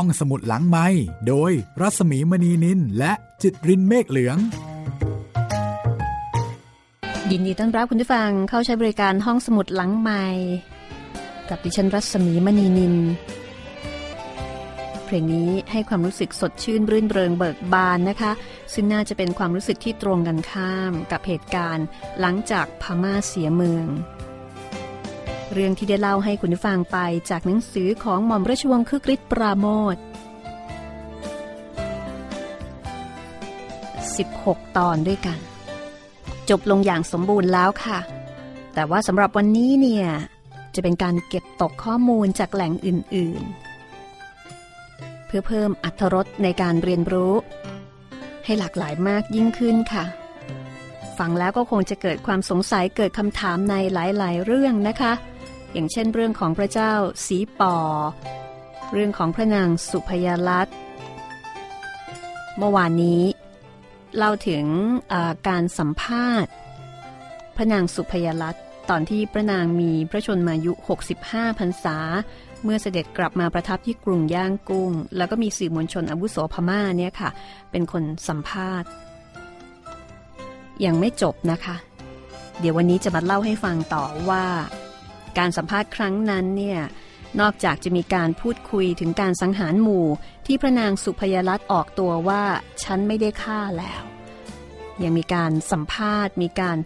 [0.00, 0.86] ห้องสมุดหลังไม้
[1.28, 4.36] โดยรัสมีมณีนินและจิตรินเมฆเหลือง
[7.30, 10.24] ยินดีต้อนรับคุณผู้ฟังเข้าใช้บริการห้องสมุดหลังไม้
[11.48, 12.94] กับดิฉันรัศมีมณีนิน
[15.04, 18.32] เพลงนี้ให้ความรู้สึกสดชื่นรื่นเริงเบิกบานนะคะ
[18.74, 21.86] ซึ่งน่าจะเป็นความรู้สึกที่ตรงกันข้ามกับเหตุการณ์
[22.20, 23.86] หลังจากพม่าเสียเมือง
[25.52, 26.98] เรื่องที่ได้เล่าให้คุณผู้ฟังไป
[27.30, 29.96] จากหนังสือของหม่อมราชวงศ์คึกฤทธิ์ปราโมท
[34.36, 35.38] 16 ตอนด้วยกัน
[36.50, 37.98] จบลงอย่างสมบูรณ์แล้วค่ะ
[38.74, 40.06] แต่ว่าสำหรับวันนี้เนี่ย
[40.74, 43.42] จะเป็นการเก็บตกข้อมูลจากแหล่งอื่น
[44.38, 47.34] ๆ เพื่อเพิ่มอัตรสในการเรียนรู้
[48.44, 50.04] ให้หลากหลายมากยิ่งขึ้นค่ะ
[51.18, 55.12] ฟังแล้วก็คงจะเกิดความสงสัยเกิดคำถามในหลาย ๆ เรื่องนะคะ
[55.76, 56.92] อย่างเช่นเรื่องของพระเจ้า
[57.26, 57.76] สีปอ
[58.92, 60.68] เรื่องของพระนางสุพยาลัต
[62.58, 63.22] เมื่อวานนี้
[64.16, 64.64] เล่าถึง
[65.48, 66.52] การสัมภาษณ์
[67.56, 68.56] พระนางสุพยาลัต
[68.90, 70.72] ตอนที่พระนางมีพระชนมายุ
[71.16, 71.98] 65พรรษา
[72.62, 77.30] เมื่อเสด็จกลับมาประทับที่กรุงย่างกุ้ง แล้วก็มีสื่อมวลชนอาวุโสพม่าเนี่ยค่ะ
[77.70, 78.88] เป็นคนสัมภาษณ์
[80.84, 81.76] ยังไม่จบนะคะ
[82.60, 84.44] เดี๋ยววันนี้จะมาเล่าให้ฟังต่อว่า
[85.38, 86.80] การสัมภาษณ์ครั้งนั้นเนี่ย
[87.40, 90.06] นอกจากจะมีการพูดคุยถึงการสังหารหมู่
[90.46, 92.44] ที่พระนางสุพยรัตน์ออกตัวว่า
[92.82, 94.02] ฉันไม่ได้ฆ่าแล้ว
[95.02, 96.76] ยังมีการสัมภาษณ์ มีการ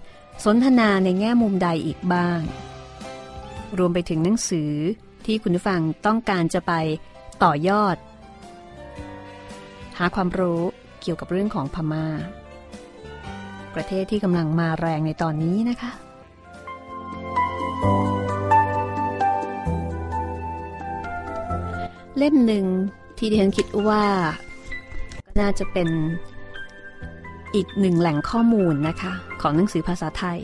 [0.45, 2.41] สนทนาในแง่มุมใดอีกบ้าง
[3.79, 4.73] รวมไปถึงหนังสือ
[5.27, 6.73] ที่คุณผู้ฟังต้องการจะไป
[7.45, 7.97] ต่อยอด
[9.99, 10.61] หาความรู้
[11.01, 12.07] เกี่ยวกับเรื่องของพมา่า
[13.75, 15.93] ประเทศที่กำลังมาแรงในตอนนี้นะคะ
[22.21, 22.67] เล่มหนึ่ง
[23.19, 24.05] ที่ดิฉันคิดว่า
[25.27, 25.89] ก็น่าจะเป็น
[27.55, 30.41] อีกหนึ่งแหล่งข้อมูลนะคะ ของหนังสือภาษาไทย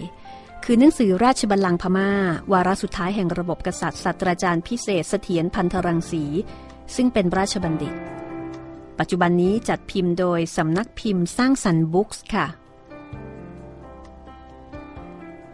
[0.65, 2.11] คือหนังสือราชบัลลังก์พมา่า
[2.53, 6.25] วาระสุดท้ายแห่งระบบกษัตริย์ศาสตราจารย์พิเศษเสถียรพันธรังสี
[6.95, 7.95] ซึ่งเป็นราชบัณฑิต
[8.99, 12.47] ปัจจุบันนี้จัดพิมพ์โดยสำนักพิมพ์สร้างสรรค์บุ๊กส์ค่ะ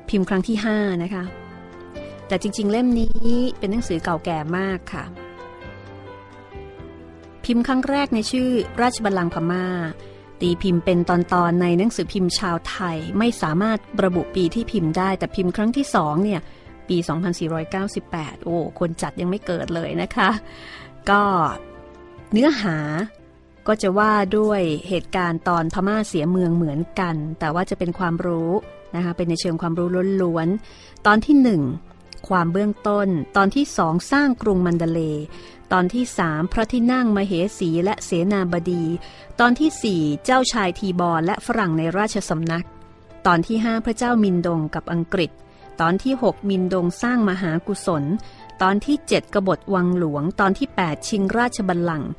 [0.08, 1.24] พิมพ์ครั้งที่ 5 นะคะ
[2.28, 5.04] แต่จริงๆ เล่มนี้เป็นหนังสือเก่าแก่มากค่ะ
[7.44, 8.48] พิมพ์ครั้งแรกในชื่อ
[8.82, 9.66] ราชบัลลังก์พมา่า
[10.40, 16.40] ตีพิมพ์เป็นตอนๆในหนังสือพิมพ์ชาวไทยไม่สามารถระบุปีที่พิมพ์ได้ แต่พิมพ์ครั้งที่สองเนี่ย
[16.88, 16.96] ปี
[17.72, 20.30] 2498 โอ้คนจัดยังไม่เกิดเลยนะคะ
[21.10, 21.22] ก็
[22.32, 22.76] เนื้อหา
[23.66, 28.50] ก็จะว่าด้วยเหตุการณ์ตอนพม่าเสียเมืองเหมือนกัน แต่ว่าจะเป็นความรู้
[28.96, 29.88] นะคะเป็นในเชิงความรู้
[30.22, 31.62] ล้วนๆ ตอนที่หนึ่ง
[32.28, 35.00] ความเบื้องต้น ตอนที่สองสร้างกรุงมันเดเล
[35.72, 38.84] ตอนที่สามพระที่นั่งมเหสีและเสนาบดี
[39.40, 42.66] ตอนที่สี่เจ้าชายทีบอลและฝรั่งในราชสำนัก
[43.26, 45.30] ตอนที่ห้าพระเจ้ามินดงกับอังกฤษ
[45.80, 48.04] ตอนที่หกมินดงสร้างมหากุศล
[48.62, 52.10] ตอนที่เจ็ดกบฏวังหลวง ตอนที่แปดชิงราชบัลลังก์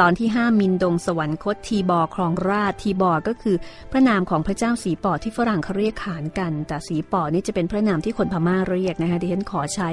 [0.00, 3.56] ตอนที่ห้ามินดงสวรรคตทีบอครองราชทีบอก็คือ
[3.92, 9.88] พระนามของพระเจ้าสีปอที่ฝรั่งเขาเรียกขานกัน แต่สีปอนี่จะเป็นพระนามที่คนพม่าเรียกนะคะดิฉันขอใช้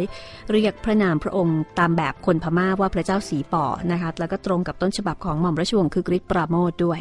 [0.52, 7.00] เรียกพระนามพระองค์ตามแบบคนพม่าว่าพระเจ้าสีปอนะคะแล้วก็ตรงกับต้นฉบับของหม่อมราชวงศ์คือกริชปราโมทด้วย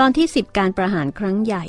[0.00, 1.64] ตอนที่ 10 การประหารครั้งใหญ่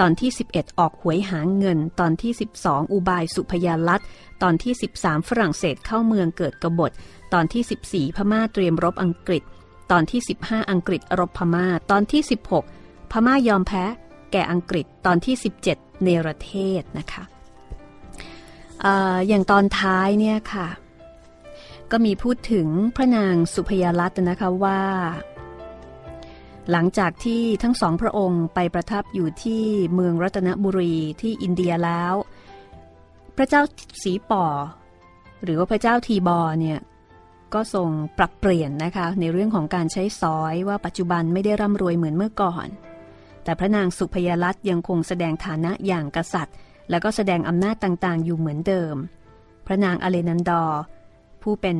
[0.00, 2.32] ตอนที่ 11 ออกหวยหาเงิน ตอนที่
[2.62, 4.00] 12 อุบายสุพยาลัต
[4.42, 6.90] ตอนที่ 13 ฝรั่งเศสเข้าเมืองเกิดกบฏ
[7.34, 9.44] ตอนที่ 14 พม่าเตรียมรบอังกฤษ
[9.90, 12.22] ตอนที่ 15 อังกฤษรบพมา่า ตอนที่
[12.66, 13.84] 16 พม่ายอมแพ้
[14.32, 15.34] แก่อังกฤษตอนที่
[15.68, 17.22] 17 เนรเทศนะคะ
[18.84, 18.86] อ
[19.28, 20.68] อย่างตอนท้ายเนี่ยค่ะ
[21.90, 24.80] ก็มีพูดถึงพระนางสุพยาลัตนะคะว่า
[26.70, 29.62] หลังจากที่ทั้งสองพระองค์ไปประทับอยู่ที่
[29.94, 32.14] เมืองรัตนบุรีที่อินเดียแล้ว
[33.36, 33.62] พระเจ้า
[34.02, 34.44] สีป่อ
[35.44, 36.78] หรือว่าพระเจ้าทีบอเนี่ย
[37.54, 37.88] ก็ทรง
[38.18, 42.66] ปรับเปลี่ยนนะคะ ในเรื่องของการใช้สอยว่าปัจจุบันไม่ได้ร่ำรวยเหมือนเมื่อก่อน
[43.44, 46.56] แต่พระนางสุพยลัตยังคงแสดงฐานะอย่างกษัตริย์
[46.90, 48.94] แล้วก็แสดงอำนาจต่างๆ อยู่เหมือนเดิม
[49.66, 50.80] พระนางอเลนันดอร์
[51.42, 51.76] ผู้เป็น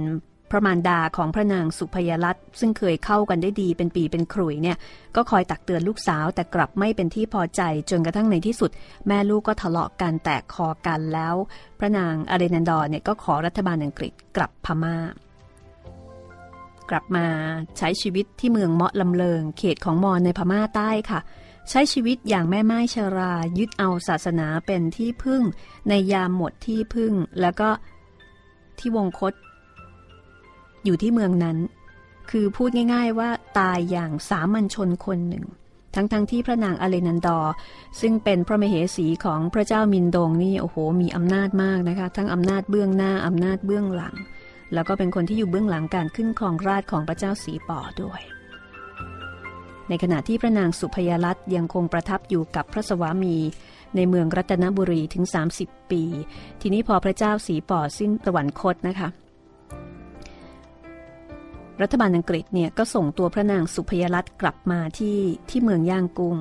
[0.50, 4.76] พระมารดาของพระนางสุพยลัตซึ่งเคยเข้ากันได้ดีเป็นปีเป็นขรุยเนี่ย
[5.16, 8.70] ก็คอยตักเตือนลูกสาวแต่กลับไม่เป็นที่พอใจจนกระทั่งในที่สุด
[9.06, 11.34] แม่ลูกก็ทะเลาะกันแตกคอกันแล้ว
[11.78, 14.96] พระนางอเลนันดอร์เนี่ยก็ขอรัฐบาลอังกฤษกลับพมา่า
[16.90, 17.26] กลับมา
[17.78, 21.20] ใช้ชีวิตที่เมืองเมาะลำเลิง เขตของมอญในพม่าใต้ค่ะ
[21.70, 25.42] ใช้ชีวิตอย่างแม่ไม้ชรายึดเอาศาสนาเป็นที่พึ่ง
[25.88, 27.68] ในยามหมดที่พึ่ง แล้วก็
[28.78, 29.32] ที่วงคต
[30.84, 31.58] อยู่ที่เมืองนั้น
[32.30, 35.44] คือพูดง่าย ๆ ว่าตายอย่างสามัญชนคนหนึ่ง
[35.94, 37.52] ทั้งๆทที่พระนางอเลนันดอร์
[38.00, 44.14] ซึ่งเป็นพระมเหสีของพระเจ้ามินโดงนี่โอ้โหมีอำนาจมากนะคะ ทั้งอำนาจเบื้องหน้าอำนาจเบื้องหลัง
[44.74, 48.20] แล้วก็เป็นคนที่อยู่เบื้องหลังการขึ้นครองราชของพระเจ้าสีป่อด้วย
[49.88, 53.36] ในขณะที่พระนางสุพยรัตยังคงประทับอยู่กับพระสวามี
[53.96, 55.24] ในเมืองรัตนบุรีถึง
[55.56, 56.02] 30 ปี
[56.60, 59.08] ทีนี้พอพระเจ้าสีป่อสิ้นสวรรคตนะคะ
[61.82, 65.18] รัฐบาลอังกฤษเนี่ยก็ส่งตัวพระนางสุพยรัตกลับมาที่
[65.50, 66.36] ที่เมืองย่างกุ้ง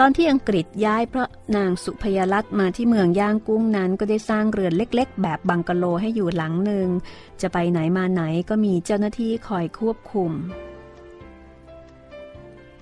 [0.00, 6.88] ตอนที่อังกฤษย้ายพระนางสุพยรัตน์มาที่เมืองย่างกุ้งนั้น ก็ได้สร้างเรือนเล็กๆ แบบบังกะโลให้อยู่หลังหนึ่ง
[7.40, 10.32] จะไปไหนมาไหนก็มีเจ้าหน้าที่คอยควบคุม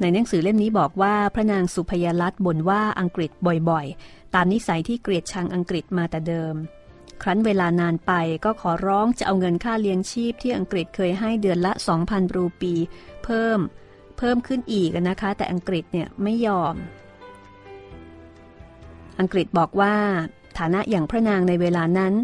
[0.00, 3.30] ในหนังสือเล่มนี้บอกว่าพระนางสุพยรัตน์บ่นว่าอังกฤษ
[3.70, 6.54] บ่อยๆ ตามนิสัยที่เกลียดชังอังกฤษมาแต่เดิม
[7.22, 8.12] ครั้นเวลานานไป
[8.44, 11.72] ก็ขอร้องจะเอาเงินค่าเลี้ยงชีพที่อังกฤษเคยให้เดือนละ
[12.04, 12.74] 2,000 รูปี
[13.24, 13.58] เพิ่ม
[14.18, 16.76] เพิ่มขึ้นอีกนะคะ แต่อังกฤษเนี่ยไม่ยอม
[19.18, 19.94] อังกฤษบอกว่า
[20.58, 22.14] ฐานะอย่างพระนางในเวลานั้น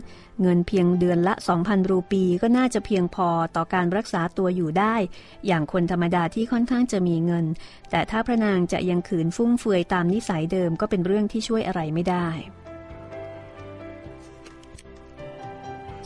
[0.42, 4.94] เงินเพียงเดือนละ 2,000 รูปีก็น่าจะเพียงพอต่อการรักษาตัวอยู่ได้
[5.46, 7.46] อย่างคนธรรมดาที่ค่อนข้างจะมีเงิน
[7.90, 12.28] แต่ถ้าพระนางจะยังขืนฟุ่มเฟือยตามนิสัยเดิมก็เป็นเรื่องที่ช่วยอะไรไม่ได้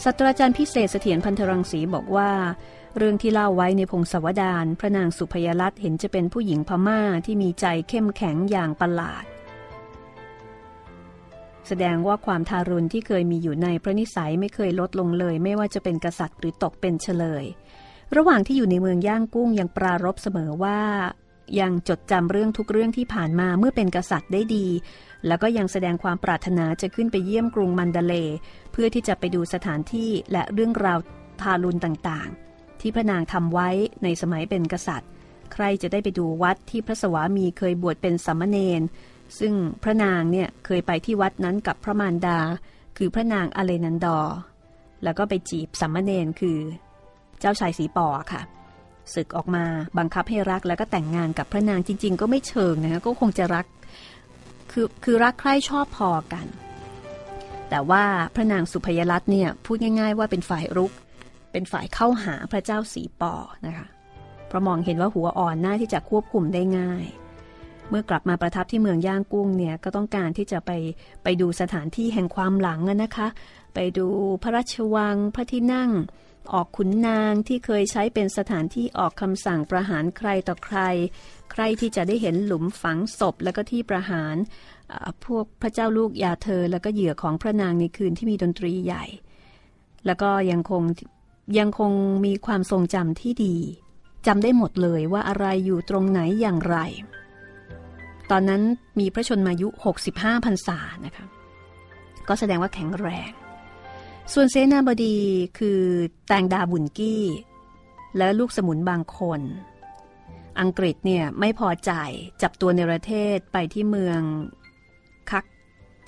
[0.02, 2.30] ศาสตราจารย์พิเศษเสถียรพันธรังสีบอกว่า
[2.96, 9.24] เรื่องที่เล่าไว้ในพงศวดารพระนางสุพยรัตน์เห็นจะเป็นผู้หญิงพม่าที่มีใจเข้มแข็งอย่างประหลาด
[11.66, 17.44] แสดงว่าความทารุณที่เคยมีอยู่ในพระนิสัยไม่เคยลดลงเลย ไม่ว่าจะเป็นกษัตริย์หรือตกเป็นเฉลย
[18.16, 20.80] ระหว่างที่อยู่ในเมืองย่างกุ้งยังปรารบเสมอว่า
[21.60, 24.66] ยังจดจำเรื่องทุกเรื่องที่ผ่านมาเมื่อเป็นกษัตริย์ได้ดี
[25.26, 28.14] แล้วก็ยังแสดงความปรารถนาจะขึ้นไปเยี่ยมกรุงมันดเล
[28.72, 30.98] เพื่อที่จะไปดูสถานที่และเรื่องราว
[31.40, 33.68] ทารุณต่างๆ ที่พระนางทำไว้
[34.02, 35.10] ในสมัยเป็นกษัตริย์
[35.52, 38.82] ใครจะได้ไปดูวัดที่พระสวามีเคยบวชเป็นสามมเณร
[39.38, 39.52] ซึ่ง
[39.82, 42.38] พระนางเนี่ยเคยไปที่วัดนั้นกับพระมารดา
[42.98, 44.18] คือพระนางอเลนันดอ
[45.04, 46.58] แล้วก็ไปจีบสัมมเนนคือ
[47.40, 48.42] เจ้าชายสีปอค่ะ
[49.14, 49.64] ศึกออกมา
[49.98, 53.66] บังคับให้รักแล้วก็แต่งงานกับพระนางจริง ๆ ก็ไม่เชิงนะคะก็คงจะรัก
[54.72, 56.46] คือคือรักใคร่ชอบพอกัน
[57.70, 60.92] แต่ว่าพระนางสุพยรัตน์เนี่ยพูดง่าย ๆ ว่าเป็นฝ่ายรุก
[61.52, 63.34] เป็นฝ่ายเข้าหาพระเจ้าสีปอ
[63.66, 63.86] นะคะ
[64.46, 67.04] เพราะมองเห็นว่าหัวอ่อนหน้าที่จะควบคุมได้ง่าย
[67.90, 70.70] เมื่อกลับมาประทับที่เมืองย่างกุ้งเนี่ยก็ต้องการที่จะไป
[71.22, 73.28] ไปดูสถานที่แห่งความหลังนะคะ
[73.74, 74.06] ไปดู
[74.42, 75.90] พระราชวังพระที่นั่ง
[76.52, 80.78] ออกขุนนางที่เคยใช้เป็นสถานที่ออกคำสั่งประหารใครต่อใคร
[81.52, 84.36] ใครที่จะได้เห็นหลุมฝังศพแล้วก็ที่ประหาร
[85.24, 89.04] พวกพระเจ้าลูกยาเธอ แล้วก็เหยื่อของพระนางในคืนที่มีดนตรีใหญ่
[90.06, 90.82] แล้วก็ยังคง
[91.58, 91.92] ยังคง
[92.26, 93.56] มีความทรงจำที่ดี
[94.26, 96.76] จำได้หมดเลยว่าอะไรอยู่ตรงไหนอย่างไร
[98.30, 98.62] ตอนนั้น
[99.00, 99.68] มีพระชนมายุ
[100.06, 101.24] 65พรรษานะคะ
[102.28, 103.30] ก็แสดงว่าแข็งแรง
[104.32, 105.16] ส่วนเซนาบดี
[105.58, 105.80] คือ
[106.26, 107.24] แตงดาบุนกี้
[108.16, 109.40] และลูกสมุนบางคน
[110.60, 111.92] อังกฤษเนี่ยไม่พอใจ
[112.42, 114.20] จับตัวในประเทศไปที่เมือง
[115.30, 115.44] คัก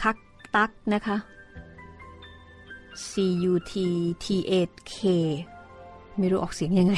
[0.03, 0.17] คัก
[0.55, 1.17] ตักนะคะ
[3.09, 3.11] C
[3.53, 3.73] U T
[4.25, 4.53] T A
[4.95, 4.97] K
[6.19, 6.95] ไม่รู้ออกเสียงยังไง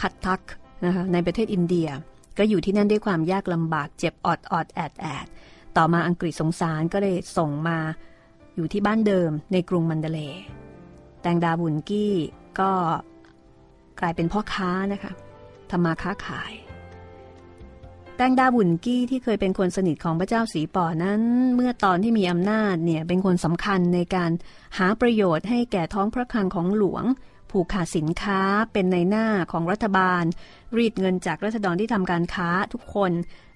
[0.00, 0.40] คัตตัก
[0.84, 1.88] นะคะในประเทศอินเดีย
[2.38, 5.26] ก็อยู่ที่นั่นด้วยความยากลำบากเจ็บออดออดแอดแอด
[5.76, 7.78] ต่อมาอังกฤษสงสารก็เลยส่งมา
[8.56, 10.20] อยู่ที่บ้านเดิมในกรุงมันเดเล
[11.22, 12.14] แตงดาบุนกี้
[12.60, 12.70] ก็
[14.00, 15.12] กลายเป็นพ่อค้านะคะ
[15.70, 16.52] ทำมาค้าขาย
[18.16, 21.20] แตงดาบุนกี้ที่เคยเป็นคนสนิทของพระเจ้าสีป่อนั้น
[21.54, 24.30] เมื่อตอนที่มีอำนาจเนี่ยเป็นคนสำคัญในการ
[24.78, 27.04] หาประโยชน์ให้แก่ท้องพระคลังของหลวง
[27.56, 28.40] ผูกขาดสินค้า
[28.72, 30.24] เป็นในหน้าของรัฐบาล
[30.76, 33.12] รีดเงินจากรัษฎรที่ทำการค้าทุกคน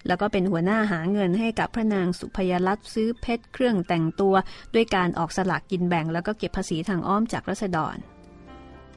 [0.07, 4.35] แล้วก็เป็นหัวหน้าหาเงินให้กับพระนางสุพยรัตน์ซื้อเพชรเครื่องแต่งตัว
[4.73, 7.95] ด้วยการออกสลากกินแบ่ง แล้วก็เก็บภาษีทางอ้อมจากรัษฎร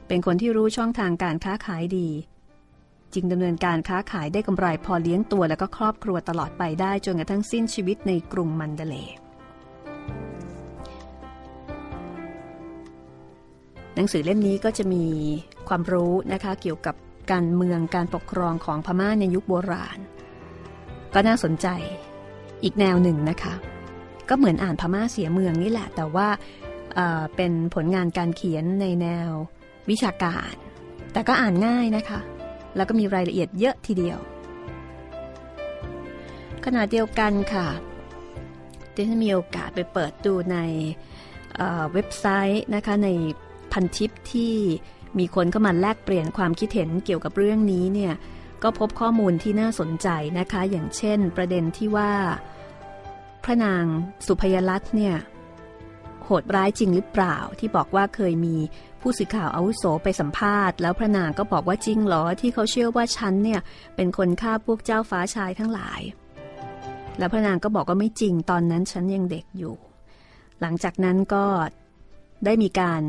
[0.07, 2.09] เป็นคนที่รู้ช่องทางการค้าขายดี
[3.13, 9.24] จึงดำเนินการค้าขายได้กำไรพอเลี้ยงตัว แล้วก็ครอบครัวตลอดไปได้จนกระทั่งสิ้นชีวิตในกรุงมันเดเล
[13.95, 15.03] หนังสือเล่มนี้ก็จะมี
[15.67, 16.95] ความรู้นะคะเกี่ยวกับ
[17.31, 19.97] การเมืองการปกครองของพม่าในยุคโบราณ
[21.13, 21.67] ก็น่าสนใจ
[22.63, 23.53] อีกแนวหนึ่งนะคะ
[24.29, 26.27] ก็เหมือนอ่านพม่าเสียเมืองนี่แหละ แต่ว่า
[27.35, 29.29] เป็นผลงานการเขียนในแนว
[29.89, 30.53] วิชาการ
[31.13, 32.19] แต่ก็อ่านง่ายนะคะ
[32.75, 34.19] แล้วก็มีรายละเอียดเยอะทีเดียว
[36.65, 37.67] ขณะเดียวกันค่ะ
[38.95, 40.57] ดิฉันมีโอกาสไปเปิดดูใน
[41.93, 43.09] เว็บไซต์นะคะใน
[43.75, 44.53] พันทิปที่
[45.19, 48.13] มีคนเข้ามาแลกเปลี่ยนความคิดเห็นเกี่ยวกับเรื่องนี้เนี่ย
[48.63, 50.07] ก็พบข้อมูลที่น่าสนใจ
[50.39, 52.11] นะคะ อย่างเช่น ประเด็นที่ว่า
[53.43, 53.85] พระนาง
[54.27, 55.15] สุพยลัตน์เนี่ย
[56.23, 58.55] โหดร้ายจริงหรือเปล่า ที่บอกว่าเคยมี
[59.01, 63.59] ผู้สื่อข่าวอาวุโสไปสัมภาษณ์ แล้วพระนางก็บอกว่าจริงเหรอที่เขาเชื่อว่าฉันเนี่ย
[63.95, 66.01] เป็นคนฆ่าพวกเจ้าฟ้าชายทั้งหลาย
[67.17, 69.75] แล้วพระนางก็บอกว่าไม่จริงตอนนั้นฉันยังเด็กอยู่
[70.61, 71.45] หลังจากนั้นก็
[72.45, 73.01] ได้มีการ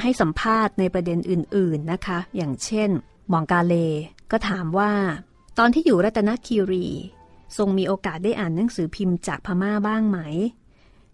[0.00, 2.90] ให้สัมภาษณ์ในประเด็นอื่น ๆนะคะ อย่างเช่น
[3.32, 3.74] มองกาเล
[4.30, 4.92] ก็ถามว่า
[5.58, 6.86] ตอนที่อยู่รัตนคีรี
[7.56, 10.18] ทรงมีโอกาสได้อ่านหนังสือพิมพ์จากพม่าบ้างไหม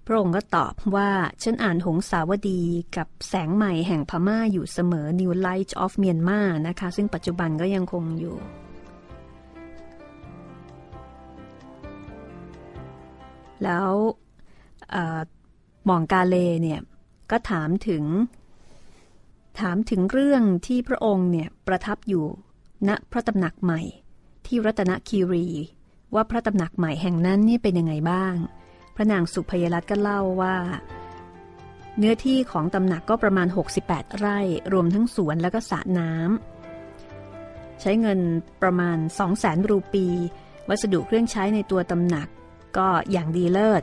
[0.06, 1.10] พระองค์ก็ตอบว่า
[1.42, 2.62] ฉันอ่านหงสาวดี
[2.96, 8.36] กับแสงใหม่แห่งพม่าอยู่เสมอ New Light of Myanmar นะคะ ซึ่งปัจจุบันก็ยังคงอยู่
[13.62, 13.90] แล้ว
[15.86, 16.80] หมองกาเลเนี่ย
[17.30, 18.04] ก็ถามถึง
[19.60, 22.26] ถามถึงเรื่องที่พระองค์เนี่ยประทับอยู่
[22.88, 23.80] ณพระตำหนักใหม่
[24.46, 25.46] ที่รัตนคีรี
[26.14, 28.34] ว่าพระตำหนักใหม่แห่งนั้นนี่เป็นยังไงบ้าง
[28.96, 30.56] พระนางสุพยรัตน์ก็เล่าว่า
[31.98, 33.48] เนื้อที่ของตำหนักก็ประมาณ
[33.82, 34.38] 68 ไร่
[34.72, 38.20] รวมทั้งสวนแล้วก็สระน้ำใช้เงิน
[38.62, 40.06] ประมาณ 2 0 0แสนรูปี
[40.68, 42.28] วัสดุเครื่องใช้ในตัวตำหนัก
[42.76, 43.82] ก็อย่างดีเลิศ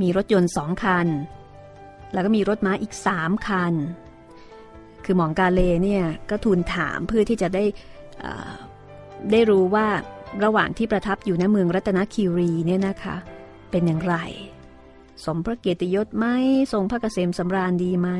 [0.00, 1.06] มีรถยนต์สองคัน
[2.12, 3.74] แล้วก็มีรถม้าอีกสามคัน
[5.04, 7.64] คือหมองกาเลเนี่ยก็ทูลถามเพื่อที่จะได้
[9.30, 9.86] ได้รู้ว่า
[10.44, 13.16] ระหว่างที่ประทับอยู่ในเมืองรัตนคีรีเนี่ยนะคะ
[13.70, 14.16] เป็นอย่างไร
[15.24, 16.26] สมพระเกียรติยศไหม
[16.72, 18.10] ทรงพระเกษมสำราญดีไหม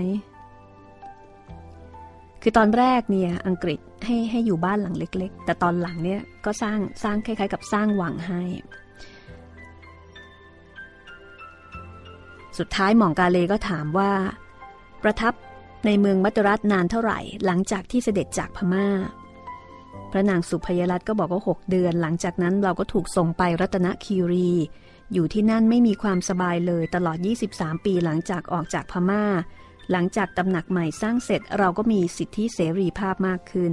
[2.42, 8.42] คือตอนแรกเนี่ยอังกฤษให้ให้อยู่บ้านหลังเล็ก ๆ แต่ตอนหลังเนี่ยก็สร้างสร้างคล้าย ๆ กับสร้างวังให้
[12.58, 14.12] สุดท้ายหม่องกาเลก็ถามว่า
[15.02, 15.34] ประทับ
[15.86, 18.86] ในเมืองมัตรัตนานเท่าไหร่ หลังจากที่เสด็จจากพมา่า
[20.10, 24.50] พระนางสุพยรัตก็บอกว่าหกเดือน หลังจากนั้นเราก็ถูกส่งไปรัตนคีรี
[25.12, 27.18] อยู่ที่นั่นไม่มีความสบายเลยตลอด
[27.52, 29.24] 23 ปีหลังจากออกจากพมา่า
[29.90, 33.72] หลังจากตำหนักใหม่สร้างเสร็จเราก็มีสิทธิเสรีภาพมากขึ้น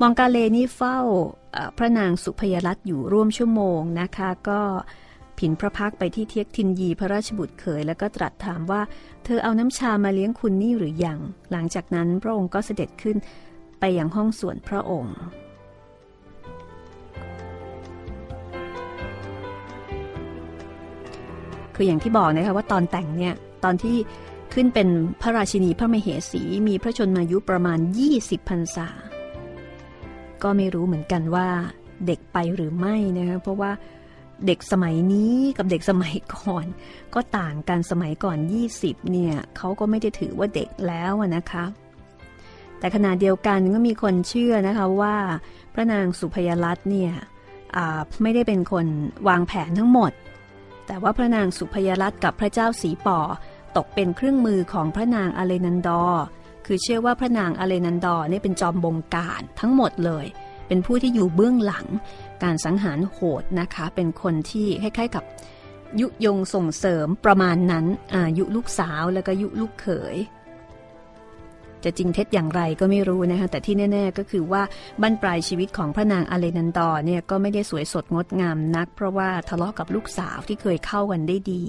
[0.00, 0.98] มองกาเลนี่เฝ้า
[1.76, 4.60] พระนางสุพยรัตอยู่ร่วมชั่วโมงนะคะ ก็
[5.40, 8.80] ผินพระพักไปที่เทียกทินยีพระราชบุตรเขยแล้วก็ตรัสถามว่า
[9.24, 11.18] เธอเอาน้ำชามาเลี้ยงคุณนี่หรือยัง
[11.52, 13.16] หลังจากนั้นพระองค์ก็เสด็จขึ้น
[13.80, 15.16] ไปยังห้องส่วนพระองค์
[21.74, 23.96] คืออย่างที่บอกนะคะว่าตอนแต่งเนี่ยตอนที่
[24.54, 24.88] ขึ้นเป็น
[25.20, 27.78] พระราชินีพระมเหสีมีพระชนมายุประมาณ
[28.14, 28.88] 20พรรษา
[30.42, 31.48] ก็ไม่รู้เหมือนกันว่า
[32.06, 33.70] เด็กไปหรือไม่นะคะเพราะว่า
[34.46, 36.66] เด็กสมัยนี้กับเด็กสมัยก่อน
[37.14, 38.38] ก็ต่างกันสมัยก่อน
[38.74, 41.64] 20 เนี่ยเขาก็ไม่ได้ถือว่าเด็กแล้วนะคะ
[42.78, 45.16] แต่ขณะเดียวกันก็มีคนเชื่อนะคะว่า
[45.74, 47.12] พระนางสุพยรัตน์เนี่ย
[48.22, 48.86] ไม่ได้เป็นคน
[49.28, 50.12] วางแผนทั้งหมด
[50.86, 53.20] แต่ว่าพระนางสุพยรัตน์กับพระเจ้าสีป่อ
[53.76, 56.02] ตกเป็นเครื่องมือของพระนางอเลนันดอ
[56.66, 60.26] คือเชื่อว่าพระนางอเลนันดอร์นี่ยเป็นจอมบงการทั้งหมดเลย
[60.68, 61.86] เป็นผู้ที่อยู่เบื้องหลัง
[62.44, 65.24] การสังหารโหดนะคะ เป็นคนที่คล้าย ๆ กับ
[66.00, 70.16] ยุยงส่งเสริมประมาณนั้นอายุลูกสาวแล้วก็ยุลูกเขย
[71.84, 74.62] จะจริงเท็จอย่างไรก็ไม่รู้นะคะแต่ที่แน่ ๆ ก็คือว่า
[75.02, 81.62] บั้นปลายชีวิตของพระนางอเลนันดอเนี่ยก็ไม่ได้สวยสดงดงามนัก เพราะว่าทะเลาะกับลูกสาวที่เคยเข้ากันได้ดี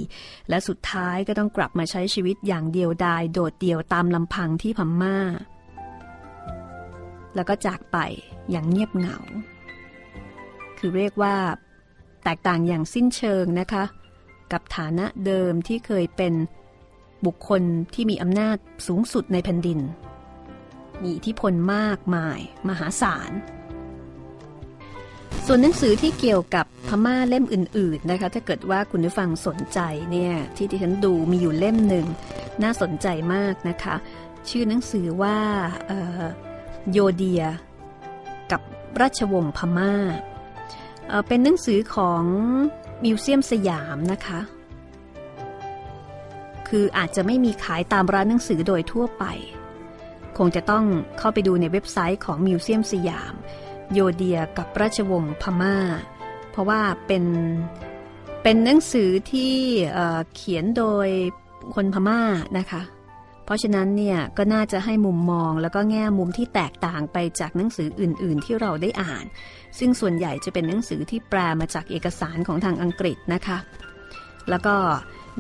[0.50, 5.18] และสุดท้ายก็ต้องกลับมาใช้ชีวิตอย่างเดียวดายโดดเดี่ยวตามลำพังที่พม่า
[7.36, 7.98] แล้วก็จากไป
[8.52, 9.18] อย่างเงียบเหงา
[10.84, 11.36] คือเรียกว่า
[12.24, 13.84] แตกต่างอย่างสิ้นเชิงนะคะ
[14.52, 16.34] กับฐานะเดิมที่เคยเป็น
[17.26, 17.62] บุคคล
[17.94, 18.58] ที่มีอำนาจ
[18.88, 19.80] สูงสุดในแผ่นดิน
[21.04, 23.32] มีอิทธิพลมากมาย มหาศาล
[25.46, 29.80] ส่วนหนังสือที่เกี่ยวกับพม่าเล่มอื่น ๆนะคะ ถ้าเกิดว่าคุณผู้ฟังสนใจ
[30.12, 32.06] เนี่ยที่ที่ฉันดูมีอยู่เล่มหนึ่ง
[32.64, 33.96] น่าสนใจมากนะคะ
[34.50, 35.38] ชื่อหนังสือว่า
[36.92, 37.44] โยเดีย
[38.52, 38.62] กับ
[39.02, 39.94] ราชวงศ์พม่า
[41.28, 42.24] เป็นหนังสือของ
[43.04, 44.40] มิวเซียมสยามนะคะ
[46.68, 49.24] คืออาจจะไม่มีขายตามร้านหนังสือโดยทั่วไป
[50.38, 50.86] คงจะต้อง
[51.20, 53.34] เข้าไปดูในเว็บไซต์ของมิวเซียมสยาม
[53.94, 55.78] โยเดียกับราชวงศ์พมา่า
[56.52, 57.24] เพราะว่าเป็น
[58.44, 59.54] เป็นหนังสือที่
[60.36, 61.08] เขียนโดย
[61.76, 62.22] คนพม่า
[62.58, 62.82] นะคะ
[63.52, 69.26] ราะฉะนั้นเนี่ยก็น่าจะให้มุมมองแล้วก็แง่มุมที่แตกต่างไปจากหนังสืออื่น ๆ ที่เราได้อ่าน
[69.80, 73.58] ซึ่งส่วนใหญ่จะเป็นหนังสือที่แปลมาจากเอกสารของทางอังกฤษนะคะ
[74.50, 74.76] แล้วก็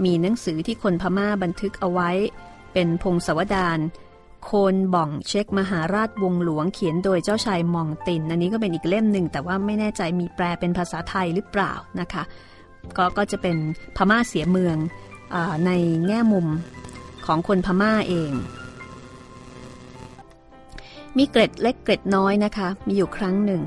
[0.03, 2.10] มีหนังสือที่คนพม่าบันทึกเอาไว้
[2.74, 3.80] เป็นพงศวดาน
[4.44, 12.24] โคนบ่องเช็คมหาราชวงหลวงเขียนโดยเจ้าชายมองติน อันนี้ก็เป็นอีกเล่มหนึ่งแต่ว่าไม่แน่ใจมีแปลเป็นภาษาไทยหรือเปล่านะคะ
[12.98, 13.58] ก็ก็จะเป็น
[13.98, 14.77] พม่าเสียเมือง
[15.34, 15.72] อใน
[16.08, 16.48] แง่มุม
[17.25, 18.32] ของคนพม่าเอง
[21.18, 23.62] มีเกร็ดเล็กเกร็ดน้อยนะคะ มีอยู่ครั้งหนึ่ง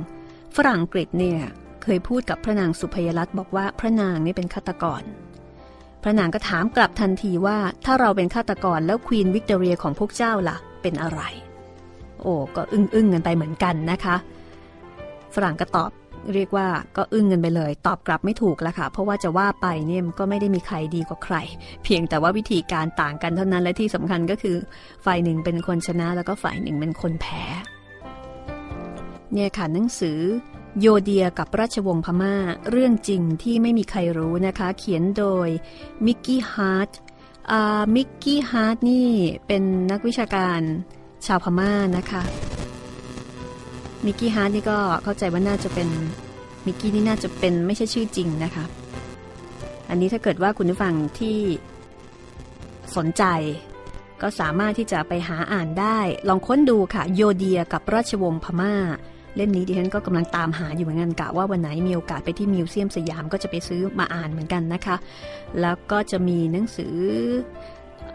[0.57, 1.41] ฝรั่งกฤษเนี่ย
[1.83, 5.03] เคยพูดกับพระนางสุพยรัตน์บอกว่าพระนางนี่เป็นฆาตกร
[6.03, 11.21] พระนางก็ถามกลับทันทีว่าถ้าเราเป็นฆาตกรแล้วควีนวิกตอเรียของพวกเจ้าล่ะ เป็นอะไร
[12.21, 14.17] โอ้ก็อึ้งอึ้งกันไปเหมือนกันนะคะ
[15.35, 15.91] ฝรั่งก็ตอบ
[16.35, 21.37] เรียกว่าก็อึ้งกันไปเลย ตอบกลับไม่ถูกแล้วค่ะ เพราะว่าจะว่าไปเนี่ยก็ไม่ได้มีใครดีกว่าใคร
[21.85, 24.57] เพียงแต่ว่าวิธีการต่างกันเท่านั้นและที่สำคัญก็คือ
[25.05, 27.45] ฝ่ายหนึ่งเป็นคนชนะแล้วก็ฝ่ายหนึ่งเป็นคนแพ้
[29.33, 30.21] เนี่ยค่ะหนังสือ
[30.81, 32.35] โยเดียกับราชวงศ์พมา่า
[32.71, 35.49] เรื่องจริงที่ไม่มีใครรู้นะคะ เขียนโดย
[36.07, 36.91] มิกกี้ฮาร์ท
[37.95, 39.09] มิกกี้ฮาร์ทนี่
[39.47, 40.61] เป็นนักวิชาการ
[41.27, 42.23] ชาวพม่านะคะ
[44.07, 45.89] มิกกี้ฮาร์ทนี่ก็เข้าใจว่าน่าจะเป็น
[46.67, 48.65] มิกกี้นี่น่าจะเป็นไม่ใช่ชื่อจริงนะคะ
[49.91, 51.39] อันนี้ถ้าเกิดว่าคุณผู้ฟังที่
[52.97, 53.25] สนใจ
[54.23, 58.75] ก็สามารถที่จะไปหาอ่านได้ ลองค้นดูค่ะ โยเดียกับราชวงศ์พม่า
[59.37, 64.97] เล่มนี้ดิฉันก็กำลังตามหาอยู่เหมือนกันกะว่าวันไหนมีโอกาสไปที่มิวเซียมสยามก็จะไปซื้อมาอ่านเหมือนกันนะคะ
[65.61, 66.97] แล้วก็จะมีหนังสือ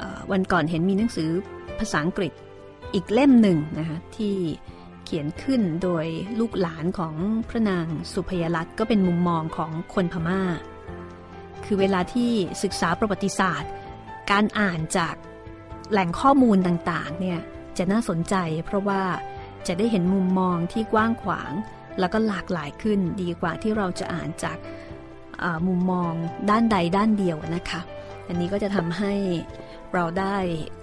[0.02, 1.30] อวันก่อนเห็นมีหนังสือ
[1.80, 2.32] ภาษาอังกฤษ
[2.94, 4.36] อีกเล่มหนึ่งนะคะที่
[5.10, 6.06] ขียนขึ้นโดย
[6.40, 7.16] ลูกหลานของ
[7.50, 10.42] พระนางสุพยรัตน์ก็เป็นมุมมองของคนพมา่า
[11.66, 12.32] คือเวลาที่
[12.64, 13.72] ศึกษาประวัติศาสตร์
[14.32, 15.16] การอ่านจาก
[15.92, 17.40] แหล่งข้อมูลต่างๆเนี่ย
[17.78, 18.36] จะน่าสนใจ
[18.66, 19.02] เพราะว่า
[19.68, 21.52] จะได้เห็นมุมมองที่กว้างขวาง
[22.00, 24.58] แล้วก็หลากหลายขึ้นดีกว่าที่เราจะอ่านจาก
[25.68, 26.14] มุมมอง
[26.50, 27.82] ด้านใดด้านเดียวนะคะ
[28.28, 29.14] อันนี้ก็จะทำให้
[29.94, 30.38] เราได้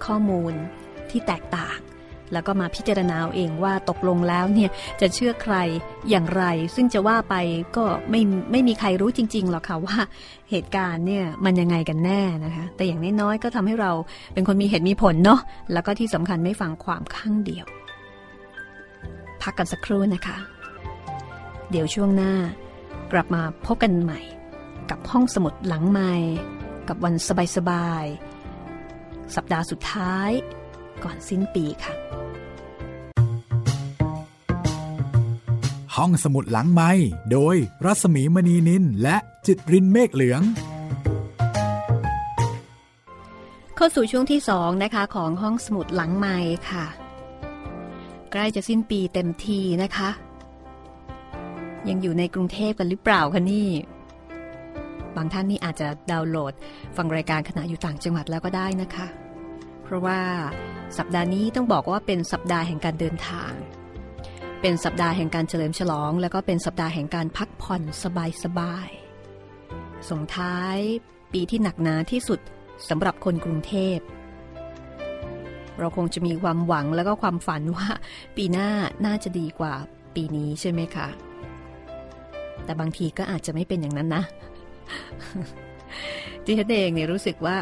[0.05, 0.53] ข้อมูล
[1.09, 1.77] ที่แตกต่าง
[2.33, 4.69] แล้วก็มาพิจารณาเองว่าตกลงแล้วเนี่ย
[5.01, 5.55] จะเชื่อใคร
[6.09, 6.43] อย่างไร
[6.75, 7.35] ซึ่งจะว่าไป
[7.77, 9.97] ก็ไม่ไม่มีใครรู้จริงๆหรอกค่ะว่า
[10.49, 13.91] เหตุการณ์เนี่ยมันยังไงกันแน่นะคะ แต่อย่างน้อยๆก็ทำให้เรา
[14.33, 15.39] เป็นคนมีเหตุมีผลเนาะ
[15.73, 17.65] แล้วก็ที่สำคัญไม่ฟังความข้างเดียว
[19.41, 20.37] พักกันสักครู่นะคะ
[21.71, 22.33] เดี๋ยวช่วงหน้า
[23.11, 24.21] กลับมาพบกันใหม่
[24.89, 26.13] กับห้องสมุดหลังใหม่
[26.87, 27.13] กับวัน
[27.55, 30.31] สบายๆสัปดาห์สุดท้าย
[31.03, 31.93] ก่อนสิ้นปีค่ะ
[35.95, 36.91] ห้องสมุดหลังไม้
[37.31, 37.55] โดย
[37.85, 40.41] รัสมีมณีนินและจิตรินเมฆเหลือง
[43.75, 46.37] เข้าสู่ช่วงที่สองนะคะของห้องสมุดหลังไม้
[46.69, 46.85] ค่ะ
[48.31, 50.09] ใกล้จะสิ้นปีเต็มทีนะคะ
[51.89, 53.69] ยังอยู่ในกรุงเทพกันหรือเปล่าคะนี่
[55.15, 56.53] บางท่านนี่อาจจะดาวน์โหลด
[56.97, 59.07] ฟังรายการขณะอยู่ต่างจังหวัดแล้วก็ได้นะคะ
[59.87, 60.21] เพราะว่า
[60.97, 63.53] สัปดาห์นี้ต้องบอกว่าเป็นสัปดาห์แห่งการเดินทาง
[64.61, 67.81] เป็นสัปดาห์แห่งการเฉลิมฉลอง แล้วก็เป็นสัปดาห์แห่งการพักผ่อน
[68.43, 70.77] สบายๆส่งท้าย
[71.33, 72.39] ปีที่หนักหนาที่สุด
[72.89, 73.97] สำหรับคนกรุงเทพ
[75.79, 77.87] เราคงจะมีความหวังแล้วก็ความฝันว่า
[78.37, 78.69] ปีหน้า
[79.05, 79.73] น่าจะดีกว่า
[80.15, 81.07] ปีนี้ใช่ไหมคะ
[82.65, 84.23] แต่บางทีก็อาจจะไม่เป็นอย่างนั้นนะ
[86.45, 87.55] ดิฉันเองเนี่ยรู้สึกว่า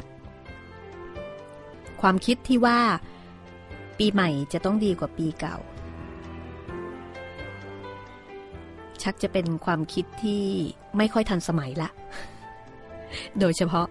[2.01, 2.79] ความคิดที่ว่า
[3.97, 5.57] ปีใหม่จะต้องดีกว่าปีเก่า
[9.01, 10.43] ชักจะเป็นความคิดที่
[10.97, 11.89] ไม่ค่อยทันสมัยละ
[13.39, 13.85] โดยเฉพาะ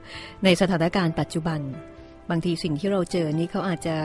[0.45, 1.61] ในสถานการณ์ปัจจุบัน
[2.31, 3.97] บางทีสิ่งที่เราเจอนี่เขาอาจจะ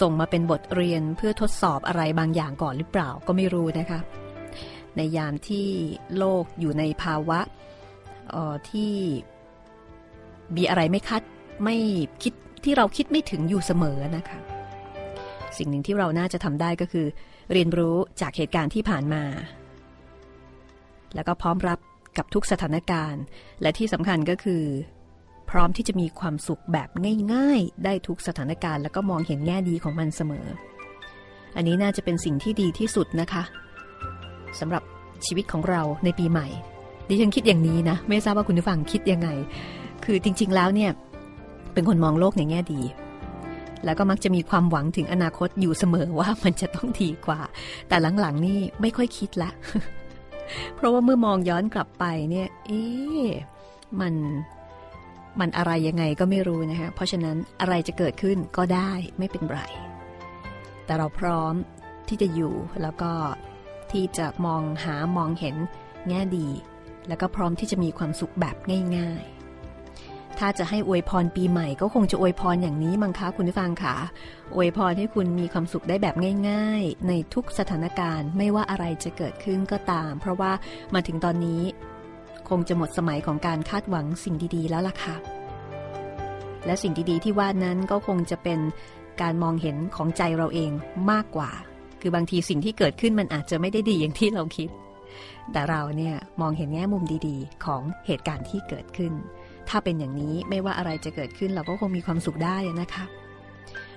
[0.00, 4.00] ส่งมาเป็นบทเรียนเพื่อทดสอบอะไรบางอย่างก่อนหรือเปล่าก็ไม่รู้นะคะ
[4.96, 5.68] ในยามที่
[6.18, 7.40] โลกอยู่ในภาวะ
[8.70, 8.94] ที่
[10.56, 11.22] มีอะไรไม่คาด
[11.64, 11.76] ไม่
[12.22, 12.34] คิด
[12.64, 14.38] ที่เราคิดไม่ถึงอยู่เสมอนะคะ
[15.58, 17.06] สิ่งหนึ่งที่เราน่าจะทำได้ก็คือ
[17.52, 19.22] เรียนรู้จากเหตุการณ์ที่ผ่านมา
[21.14, 21.78] แล้วก็พร้อมรับ
[22.18, 23.22] กับทุกสถานการณ์
[23.62, 24.62] และที่สำคัญก็คือ
[25.50, 26.88] พร้อมที่จะมีความสุขแบบ
[27.32, 30.46] ง่าย ๆ ได้ทุกสถานการณ์ แล้วก็มองเห็นแง่ดีของมันเสมอ
[31.56, 33.42] อันนี้น่าจะเป็นสิ่งที่ดีที่สุดนะคะ
[34.60, 34.82] สำหรับ
[35.26, 36.46] ชีวิตของเราในปีใหม่
[37.08, 39.28] ดิฉันคิดอย่างนี้นะ ไม่ทราบว่าคุณผู้ฟังคิดยังไง
[40.04, 40.90] คือจริง ๆ แล้วเนี่ย
[41.72, 42.82] เป็นคนมองโลกในแง่ดี
[43.84, 47.40] แล้วก็มักจะมีความหวังถึงอนาคตอยู่เสมอว่ามันจะต้องดีกว่า
[47.88, 49.50] แต่หลังๆนี่ไม่ค่อยคิดละ
[50.74, 52.82] เพราะว่าเมื่อมองย้อนกลับไปเนี่ย เอ๊
[54.00, 54.14] มัน
[55.40, 59.60] มันอะไรยังไงก็ไม่รู้นะคะเพราะฉะนั้นอะไรจะเกิดขึ้นก็ได้ไม่เป็นไร
[60.84, 61.54] แต่เราพร้อม
[62.08, 63.12] ที่จะอยู่แล้วก็
[63.92, 65.56] ที่จะมองหามองเห็น
[66.08, 66.48] แง่ดี
[67.08, 68.56] แล้วก็พร้อมที่จะมีความสุขแบบ
[68.96, 69.41] ง่าย ๆ
[70.44, 73.94] ถ้าจะให้อวยพรปีใหม่ก็คงจะอวยพรอย่างนี้มั้งคะคุณผู้ฟังค่ะ
[74.54, 76.14] อวยพรให้คุณมีความสุขได้แบบ
[76.48, 80.52] ง่าย ๆ ในทุกสถานการณ์ ไม่ว่าอะไรจะเกิดขึ้นก็ตาม เพราะว่า
[80.94, 81.62] มาถึงตอนนี้
[82.48, 85.16] คงจะหมดสมัยของการคาดหวังสิ่งดีๆ แล้วล่ะค่ะ
[86.66, 88.60] และสิ่งดีๆที่ว่านั้นก็คงจะเป็น
[89.22, 90.70] การมองเห็นของใจเราเอง
[91.10, 91.50] มากกว่า
[92.00, 94.68] คือบางทีสิ่งที่เกิดขึ้นมันอาจจะไม่ได้ดีอย่างที่เราคิด
[95.52, 99.12] แต่เราเนี่ยมองเห็นแง่มุมดีๆ ของเหตุการณ์ที่เกิดขึ้น
[99.68, 103.04] ถ้าเป็นอย่างนี้ไม่ว่าอะไรจะเกิดขึ้นเราก็คงมีความสุขได้นะคะ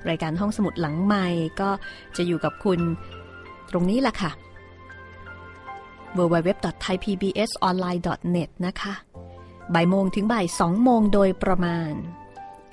[0.09, 1.27] รายการห้องสมุดหลังใหม่
[1.61, 1.69] ก็
[2.17, 2.79] จะอยู่กับคุณ
[3.71, 4.31] ตรงนี้แหละค่ะ
[6.17, 8.93] www.thaipbsonline.net นะคะ
[9.73, 11.91] บ่ายโมงถึงบ่ายสองโมงโดยประมาณ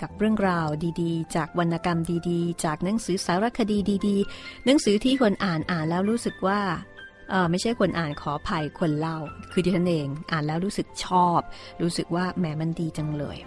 [0.01, 0.69] กับเรื่องราว
[1.03, 1.99] ดีๆ จากวรรณกรรม
[2.31, 6.61] ดีๆ จากหนังสือสารคดีดี ๆ หนังสือที่คนอ่านอ่านแล้วรู้สึกว่า
[7.33, 9.19] เออไม่ใช่คนอ่านขอภัยคนเล่า
[9.53, 11.41] คือดิฉันเองอ่านแล้วรู้สึกชอบ
[11.83, 13.39] รู้สึกว่าแหมมันดีจังเลย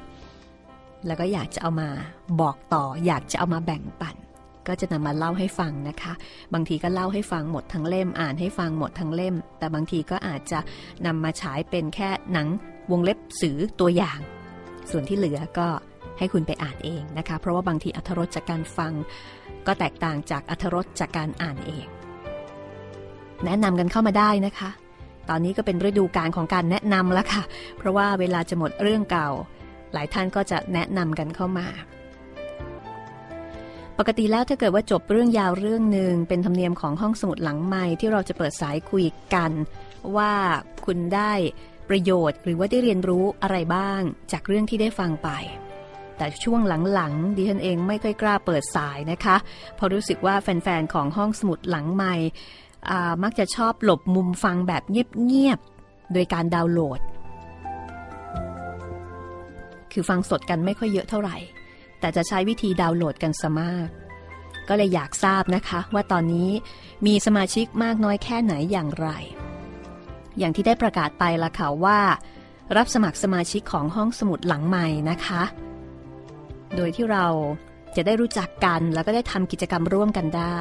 [1.06, 1.90] แล้วก็อยากจะเอามา
[2.42, 4.16] บอกต่อ อยากจะเอามาแบ่งปัน
[4.68, 6.14] ก็จะนำมาเล่าให้ฟังนะคะ
[6.54, 10.60] บางทีก็เล่าให้ฟังหมดทั้งเล่ม อ่านให้ฟังหมดทั้งเล่ม แต่บางทีก็อาจจะ
[11.06, 12.48] นำมาฉายเป็นแค่หนัง
[12.92, 14.20] วงเล็บสื่อตัวอย่าง
[14.92, 15.68] ส่วนที่เหลือก็
[16.20, 18.94] ให้คุณไปอ่านเองนะคะ เพราะว่าบางทีอัธรสจากการฟัง
[19.68, 21.88] ก็แตกต่างจากอัธรสจากการอ่านเอง
[23.46, 24.70] แนะนำกันเข้ามาได้นะคะ
[25.30, 27.44] ตอนนี้ก็เป็นฤดูการของการแนะนำแล้วค่ะ
[27.78, 29.30] เพราะว่าเวลาจะหมดเรื่องเก่า
[29.94, 31.68] หลายท่านก็จะแนะนำกันเข้ามา
[34.00, 39.52] ปกติแล้วถ้าเกิดว่าจบเรื่องยาวเรื่องหนึ่งเป็นธรรมเนียมของห้องสมุดหลังใหม่ที่เราจะเปิดสายคุยกัน
[40.18, 40.34] ว่า
[40.86, 41.34] คุณได้
[41.90, 45.30] ประโยชน์ หรือว่าได้เรียนรู้อะไรบ้าง จากเรื่องที่ได้ฟังไป
[46.18, 46.62] แต่ช่วง
[46.94, 49.36] หลังๆดิฉันเองไม่ค่อยกล้าเปิดสายนะคะ
[49.76, 52.16] เพราะรู้สึกว่าแฟนๆ ของห้องสมุดหลังใหม่
[53.24, 57.00] มักจะชอบหลบมุมฟังแบบเงียบๆ โดยการดาวน์โหลด
[59.92, 61.38] คือฟังสดกันไม่ค่อยเยอะเท่าไหร่
[62.00, 63.90] แต่จะใช้วิธีดาวน์โหลดกันซะมาก
[64.68, 66.50] ก็เลยอยากทราบนะคะว่าตอนนี้
[67.06, 69.10] มีสมาชิกมากน้อยแค่ไหนอย่างไร
[70.38, 72.00] อย่างที่ได้ประกาศไปละค่ะว่า
[72.78, 75.44] รับสมัครสมาชิกของห้องสมุดหลังใหม่นะคะ
[76.76, 77.28] โดยที่เรา
[77.96, 80.58] จะได้รู้จักกันแล้วก็ได้ทำกิจกรรมร่วมกันได้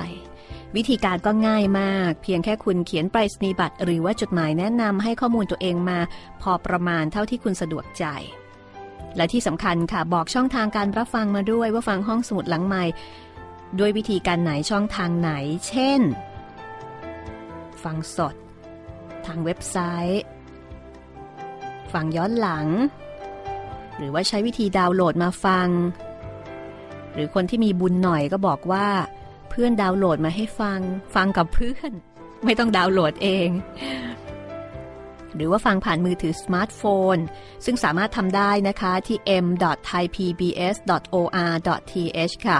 [0.76, 5.98] วิธีการก็ง่ายมาก เพียงแค่คุณเขียนไปรษณียบัตร หรือว่าจดหมายแนะนำให้ข้อมูลตัวเองมา
[6.42, 8.04] พอประมาณเท่าที่คุณสะดวกใจ
[9.16, 12.84] และที่สำคัญค่ะบอกช่องทางการรับฟังมาด้วยว่าฟังห้องสมุดหลังใหม่
[13.78, 15.30] ด้วยวิธีการไหนช่องทางไหน
[15.68, 16.00] เช่น
[17.82, 18.34] ฟังสด
[19.26, 19.76] ทางเว็บไซ
[20.10, 20.22] ต์
[21.92, 22.66] ฟังย้อนหลัง
[23.96, 25.68] หรือว่าใช้วิธีดาวน์โหลดมาฟัง
[27.14, 28.86] หรือคนที่มีบุญหน่อยก็บอกว่า
[29.50, 30.80] เพื่อนดาวน์โหลดมาให้ฟัง
[31.14, 31.90] ฟังกับเพื่อน
[32.44, 33.48] ไม่ต้องดาวน์โหลดเอง
[35.34, 36.82] หรือว่าฟังผ่านมือถือสมาร์ทโฟ
[37.14, 37.16] น
[37.64, 42.58] ซึ่งสามารถทำได้นะคะที่ m.thaipbs.or.th ค่ะ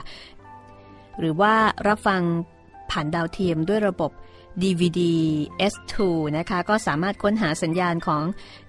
[1.19, 1.55] หรือว่า
[1.89, 2.23] รับฟัง
[2.91, 4.11] ผ่านดาวเทียมด้วยระบบ
[4.63, 5.03] DVB
[5.73, 5.95] S2
[6.39, 8.23] นะคะ ก็สามารถค้นหาสัญญาณของ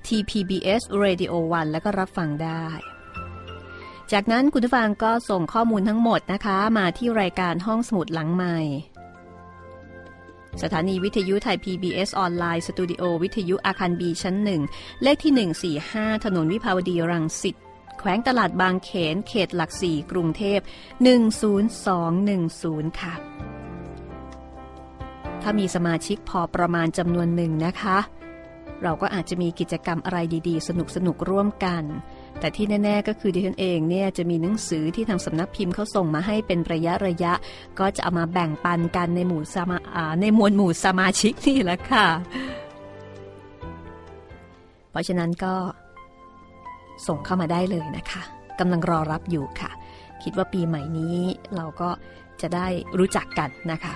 [0.07, 2.65] TPBS Radio 1 แล้วก็รับฟังได้
[4.13, 8.57] จากนั้นคุณผู้ฟังก็ส่งข้อมูลทั้งหมดนะคะ มาที่รายการห้องสมุดหลังไมค์
[10.61, 14.61] สถานีวิทยุไทย PBS ออนไลน์สตูดิโอวิทยุอาคารบีชั้นหนึ่ง
[15.03, 15.33] เลขที่
[15.85, 17.55] 145 ถนนวิภาวดีรังสิต
[17.99, 20.59] แขวงตลาดบางเขน เขตหลักสี่กรุงเทพ
[22.19, 23.13] 10210 ค่ะ
[25.41, 27.97] ถ้ามีสมาชิกพอประมาณจำนวนหนึ่งนะคะ
[28.83, 30.69] เราก็อาจจะมีกิจกรรมอะไรดีๆ ส
[31.07, 31.83] นุกๆ ร่วมกัน
[32.39, 37.33] แต่ที่แน่ ๆ ก็คือดิฉันเองเนี่ยจะมีหนังสือที่ทางสำนักพิมพ์เขาส่งมาให้เป็นระยะระยะ
[37.79, 39.77] ก็จะเอามาแบ่งปันกันในหมู่สมา
[40.21, 42.07] ในมวลหมู่สมาชิกนี่แหละค่ะ
[44.91, 45.53] เพราะฉะนั้นก็
[47.07, 48.21] ส่งเข้ามาได้เลยนะคะ
[48.59, 49.71] กำลังรอรับอยู่ค่ะ
[50.23, 51.17] คิดว่าปีใหม่นี้
[51.55, 51.89] เราก็
[52.41, 52.67] จะได้
[52.99, 53.93] รู้จักกันนะคะ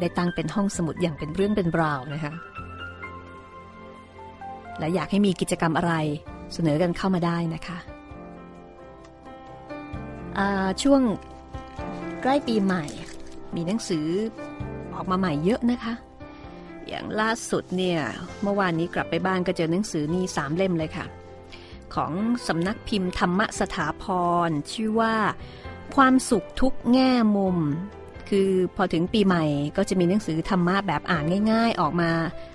[0.00, 2.32] ได้ตั้งเป็นห้องสมุดอย่างเป็นเรื่องเป็นราวนะคะ
[4.78, 5.94] และอยากให้มีกิจกรรมอะไร
[6.52, 7.78] เสนอกันเข้ามาได้นะคะ
[10.82, 11.00] ช่วง
[12.22, 12.84] ใกล้ปีใหม่
[13.54, 14.06] มีหนังสือ
[14.94, 15.94] ออกมาใหม่เยอะนะคะ
[16.88, 18.00] อย่างล่าสุดเนี่ย
[18.42, 21.06] เมื่อวานนี้กลับไปบ้านก็เจอหนังสือนี่สามเล่มเลยค่ะ
[21.94, 22.12] ของ
[22.46, 24.04] สำนักพิมพ์ธรรมสถาพ
[24.48, 25.14] ร ชื่อว่า
[25.96, 27.58] ความสุขทุกแง่มุม
[28.30, 29.44] คือพอถึงปีใหม่
[29.76, 32.10] ก็จะมีหนังสือธรรมะแบบอ่านง่าย ๆ ออกมา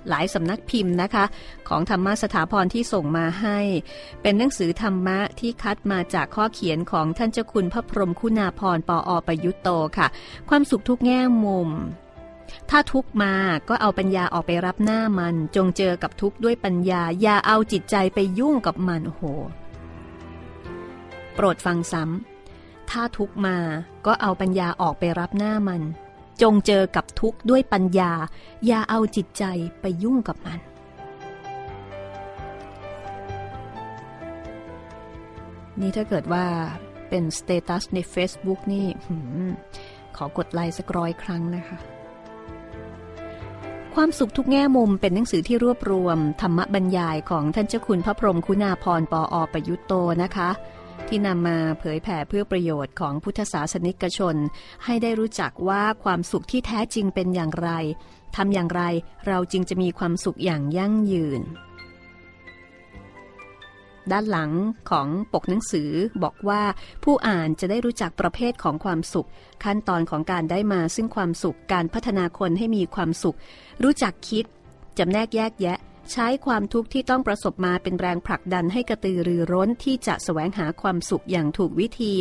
[0.10, 1.26] หลายสำนักพิมพ์นะคะ
[1.70, 3.60] ของธรรมะสถาพรที่ส่งมาให้
[4.22, 10.08] เป็นหนังสือธรรมะที่คัดมาจากข้อเขียนของท่านเจ้าคุณพระพรหมคุณาพรปออประยุตโตค่ะ
[10.50, 11.70] ความสุขทุกแง่มุม
[12.70, 13.34] ถ้าทุกมา
[13.70, 19.24] ก็เอาปัญญาออกไปรับหน้ามัน จงเจอกับทุกด้วยปัญญา อย่าเอาจิตใจไปยุ่งกับมันโอ้โห
[21.36, 22.33] โปรดฟังซ้ำ
[22.94, 23.58] ถ้าทุกมา
[24.06, 25.82] ก็เอาปัญญาออกไปรับหน้ามัน
[26.42, 28.12] จงเจอกับทุกข์ด้วยปัญญา
[28.66, 29.44] อย่าเอาจิตใจ
[29.82, 30.60] ไปยุ่งกับมัน
[35.80, 36.46] นี่ถ้าเกิดว่า
[37.10, 38.86] เป็นสเตตัสใน Facebook นี่
[40.16, 41.78] ขอกดไลค์สักร้อยครั้งนะคะ
[43.94, 50.50] ความสุขทุกแง่มุมเป็นหนังสือที่รวบรวม ธรรมบรรยายของท่านเจ้าคุณพระพรหมคุณาพรปออประยุตโตนะคะ
[51.08, 54.36] ที่นำมาเผยแผ่เพื่อประโยชน์ของพุทธศาสนิกชน
[54.86, 57.70] ให้ได้รู้จักว่าความสุขที่แท้จริงเป็นอย่างไร
[58.36, 58.84] ทำอย่างไร
[59.28, 61.42] เราจึงจะมีความสุขอย่างยั่งยืน
[64.12, 64.52] ด้านหลัง
[64.90, 65.90] ของปกหนังสือ
[66.24, 66.62] บอกว่า
[67.04, 69.28] ผู้อ่านจะได้รู้จักประเภทของความสุข
[69.64, 73.38] ขั้นตอนของการได้มาซึ่งความสุขการพัฒนาคนให้มีความสุข
[73.84, 74.46] รู้จักคิด
[74.98, 75.78] จำแนกแยกแยะ
[76.12, 82.14] ใช้ความทุกข์ที่ต้องประสบมาเป็นแรงผลักดันให้กระตือรือร้นที่จะแสวงหาความสุขอย่างถูกวิธี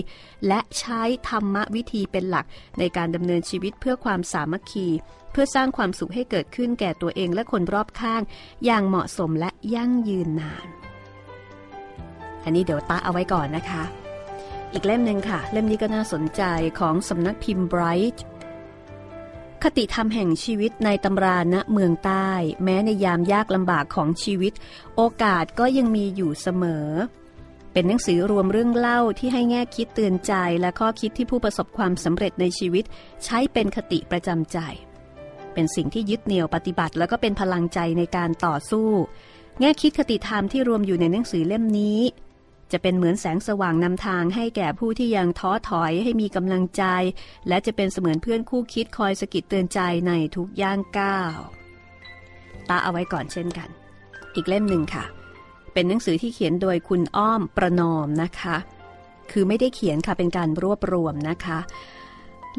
[0.47, 2.47] และใช้ธรรมวิธีเป็นหลัก
[2.79, 4.88] ในการดำเนินชีวิตเพื่อความสามัคคี
[5.33, 8.23] เพื่อสร้างความสุขให้เกิดขึ้นแก่ตัวเองและคนรอบข้าง
[8.64, 10.66] อย่างเหมาะสมและยั่งยืนนาน
[12.45, 13.85] อันนี้เดี๋ยวตาเอาไว้ก่อนนะคะ
[14.73, 16.42] อีกเล่มหนึ่งค่ะ เล่มนี้ก็น่าสนใจ
[16.79, 17.83] ของสำนักพิมพ์ไบร
[18.14, 18.23] ท์
[19.62, 22.31] คติธรรมแห่งชีวิตในตำราณเมืองใต้
[22.64, 24.53] แม้ในยามยากลำบากของชีวิต
[24.96, 26.88] โอกาสก็ยังมีอยู่เสมอ
[27.72, 32.85] เป็นหนังสือรวมเรื่องเล่าที่ให้แง่คิดเตือนใจและข้อคิดที่ผู้ประสบความสำเร็จในชีวิต
[33.25, 34.59] ใช้เป็นคติประจำใจ
[35.55, 38.88] เป็นสิ่งที่ยึดเหนี่ยวปฏิบัติแล้วก็เป็นพลังใจในการต่อสู้
[39.61, 42.01] แง่คิดคติธรรมที่รวมอยู่ในหนังสือเล่มนี้
[42.73, 46.85] จะเป็นเหมือนแสงสว่างนำทางให้แก่ผู้ที่ยังท้อถอยให้มีกำลังใจ
[47.49, 51.39] และจะเป็นเสมือนเพื่อนคู่คิดคอยสกิดเตือนใจในทุกย่างก้าว
[52.69, 53.69] ตาเอาไว้ก่อนเช่นกัน
[54.35, 55.05] อีกเล่มหนึ่งค่ะ
[55.73, 58.57] เป็นหนังสือที่เขียนโดยคุณอ้อมประนอมนะคะ
[59.31, 61.59] คือไม่ได้เขียนค่ะเป็นการรวบรวมนะคะ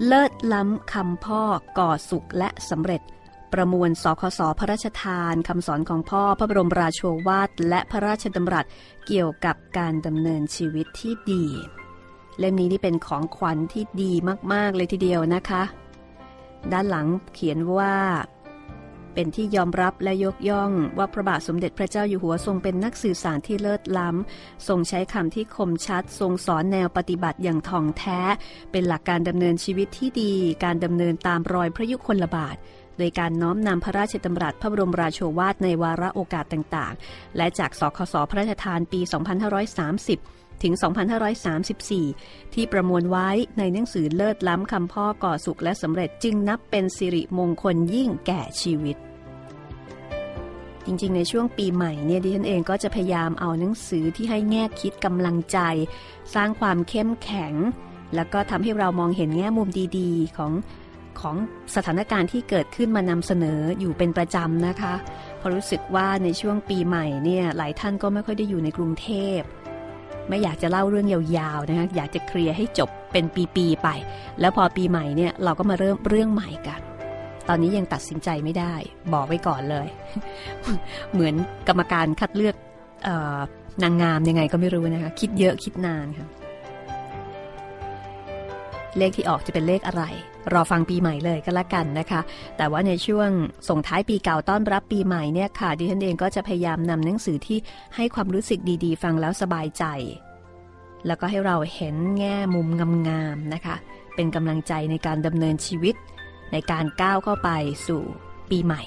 [0.05, 1.43] เลิศล้ำคำพ่อ
[1.77, 3.01] ก่อสุขและสำเร็จ
[3.53, 8.65] ประมวลสคสพระราชทานคำสอนของพ่อพระบรมราโชวาทและพระราชดำรัส
[9.07, 11.45] เกี่ยวกับการดำเนินชีวิตที่ดี
[12.39, 14.13] เล่มนี้นี่เป็นของขวัญที่ดี
[14.53, 15.63] มาก ๆ เลยทีเดียวนะคะ
[16.71, 17.95] ด้านหลังเขียนว่า
[19.13, 28.19] เป็นที่ยอมรับและยกย่องว่าพระบาทสมเด็จพระเจ้าอยู่หัวทรงเป็นนักสื่อสารที่เลิศล้ำ ทรงใช้คำที่คมชัด ทรงสอนแนวปฏิบัติอย่างท่องแท้
[28.71, 32.55] เป็นหลักการดำเนินชีวิตที่ดี การดำเนินตามรอยพระยุคลบาท
[32.97, 38.99] โดยการน้อมนำพระราชดำรัสพระบรมราโชวาทในวาระโอกาสต่างๆ และจากสคสพระราชทานปี
[39.81, 40.73] 2530 ถึง
[41.63, 48.97] 2534 ที่ประมวลไว้ในหนังสือเลิศล้ำคำพ่อก่อสุขและสำเร็จจึงนับเป็นสิริมงคลยิ่งแก่ชีวิต
[50.85, 55.59] จริงๆ ในช่วงปีใหม่เนี่ยดิฉันเองก็จะพยายามเอาหนังสือที่ให้แง่คิดกำลังใจ
[56.33, 57.53] สร้างความเข้มแข็ง
[58.15, 60.51] แล้วก็ทำให้เรามองเห็นแง่มุมดีๆ ของ
[61.21, 61.35] ของ
[61.75, 64.93] สถานการณ์ที่เกิดขึ้นมานำเสนออยู่เป็นประจำนะคะ
[65.37, 69.41] เพราะรู้สึกว่าในช่วงปีใหม่เนี่ยหลายท่านก็ไม่ค่อยได้อยู่ในกรุงเทพ
[70.29, 73.89] ไม่อยากจะเล่าเรื่องยาวๆนะคะอยากจะเคลียร์ให้จบเป็นปีๆไป
[74.39, 76.81] แล้วพอปีใหม่เนี่ยเราก็มาเริ่มเรื่องใหม่กัน
[77.49, 78.73] ตอนนี้ยังตัดสินใจไม่ได้
[79.13, 79.87] บอกไว้ก่อนเลย
[81.13, 81.35] เหมือน
[81.67, 82.55] กรรมการคัดเลือก
[83.83, 86.27] นางงามยังไงก็ไม่รู้นะคะ คิดเยอะคิดนานค่ะ
[88.97, 90.03] เลขที่ออกจะเป็นเลขอะไร
[90.53, 92.21] รอฟังปีใหม่เลยก็แล้วกันนะคะ
[92.57, 93.29] แต่ว่าในช่วง
[93.69, 97.57] ส่งท้ายปีเก่าต้อนรับปีใหม่เนี่ยค่ะดิฉันเองก็จะพยายามนำหนังสือที่
[97.95, 99.85] ให้ความรู้สึกดีๆ ฟังแล้วสบายใจ
[101.07, 102.67] แล้วก็ให้เราเห็นแง่มุม
[103.09, 103.75] งามๆนะคะ
[104.15, 105.95] เป็นกำลังใจในการดำเนินชีวิต
[106.51, 107.49] ในการก้าวเข้าไป
[107.87, 108.01] สู่
[108.49, 108.81] ปีใหม่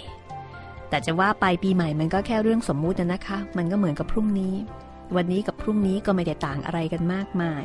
[0.89, 4.55] แต่จะว่าไปปีใหม่มันก็แค่เรื่องสมมุตินะคะ มันก็เหมือนกับพรุ่งนี้
[5.17, 7.65] วันนี้กับพรุ่งนี้ก็ไม่ได้ต่างอะไรกันมากมาย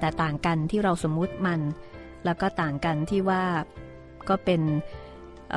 [0.00, 1.60] แต่ต่างกันที่เราสมมุติมัน
[2.24, 3.42] แล้วก็ต่างกันที่ว่า
[4.28, 4.62] ก็เป็น
[5.50, 5.54] เ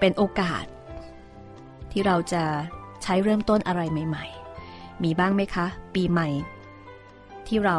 [0.00, 0.64] เป็นโอกาส
[1.92, 2.44] ที่เราจะ
[3.02, 4.26] ใช้เริ่มต้นอะไรใหม่
[4.64, 6.28] ๆ มีบ้างไหมคะ ปีใหม่
[7.46, 7.78] ที่เรา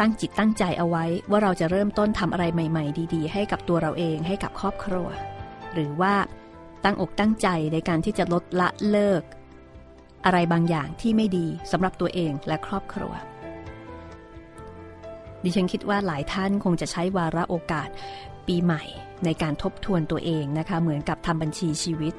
[0.00, 5.08] ตั้งจิตตั้งใจเอาไว้ว่าเราจะเริ่มต้นทำอะไรใหม่ ๆ ดี ๆ ให้กับตัวเราเองให้กับครอบครัว
[5.74, 6.14] หรือว่า
[6.84, 9.22] ตั้งอกตั้งใจในการที่จะลดละเลิก
[10.24, 13.12] อะไรบางอย่างที่ไม่ดีสำหรับตัวเองและครอบครัว
[15.44, 17.88] ดิฉันคิดว่าหลายท่านคงจะใช้วาระโอกาส
[18.46, 18.82] ปีใหม่
[19.24, 22.14] ในการทบทวนตัวเองนะคะ เหมือนกับทำบัญชีชีวิต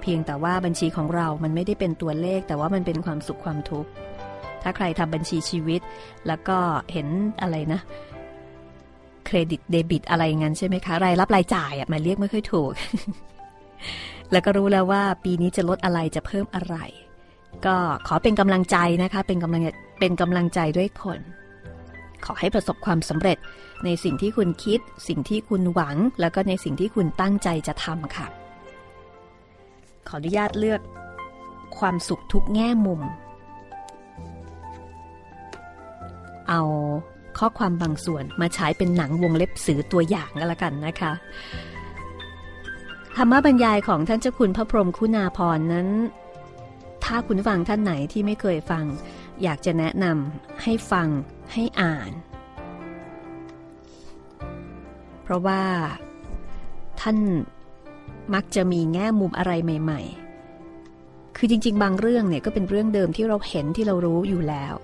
[0.00, 3.90] เพียงแต่ว่าบัญชีของเรามันไม่ได้เป็นตัวเลข แต่ว่ามันเป็นความสุขความทุกข์
[4.62, 5.80] ถ้าใครทำบัญชีชีวิต
[6.26, 6.58] แล้วก็
[6.92, 7.08] เห็น
[7.42, 7.80] อะไรนะ
[9.26, 12.72] เครดิตเดบิตอะไรงั้นใช่ไหมคะรายรับรายจ่ายอะมันเรียกไม่ค่อยถูก
[14.32, 16.76] แล้วก็รู้แล้วว่าปีนี้จะลดอะไรจะเพิ่มอะไร
[17.66, 19.62] ก็ขอเป็นกำลังใจนะคะ เป็นกำลัง
[20.00, 21.20] เป็นกำลังใจด้วยคน
[22.24, 23.38] ขอให้ประสบความสำเร็จ
[23.84, 28.26] ในสิ่งที่คุณคิด สิ่งที่คุณหวัง แล้วก็ในสิ่งที่คุณตั้งใจจะทำค่ะ
[30.08, 30.80] ขออนุญาตเลือก
[31.78, 33.00] ความสุขทุกแง่มุม
[36.48, 36.62] เอา
[37.38, 41.12] ข้อความบางส่วนมาใช้เป็นหนังวงเล็บสื่อตัวอย่างก็แล้วกันนะคะ
[43.16, 45.88] ธรรมบรรยายของท่านเจ้าคุณพระพรหมคุณาพรนั้น
[47.04, 48.84] ถ้าคุณฟังท่านไหนที่ไม่เคยฟัง
[49.42, 51.08] อยากจะแนะนำให้ฟัง
[51.52, 52.12] ให้อ่าน
[55.22, 55.62] เพราะว่า
[57.00, 57.18] ท่าน
[58.34, 60.00] มักจะมีแง่มุมอะไรใหม่
[60.68, 64.74] ๆ คือจริง ๆ บางเรื่องเนี่ยก็เป็นเรื่องเดิมที่เราเห็นที่เรารู้อยู่แล้ว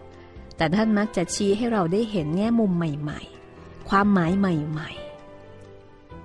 [0.57, 3.21] แต่ท่านมักจะชี้ให้เราได้เห็นแง่มุมใหม่
[3.55, 4.91] ๆ ความหมายใหม่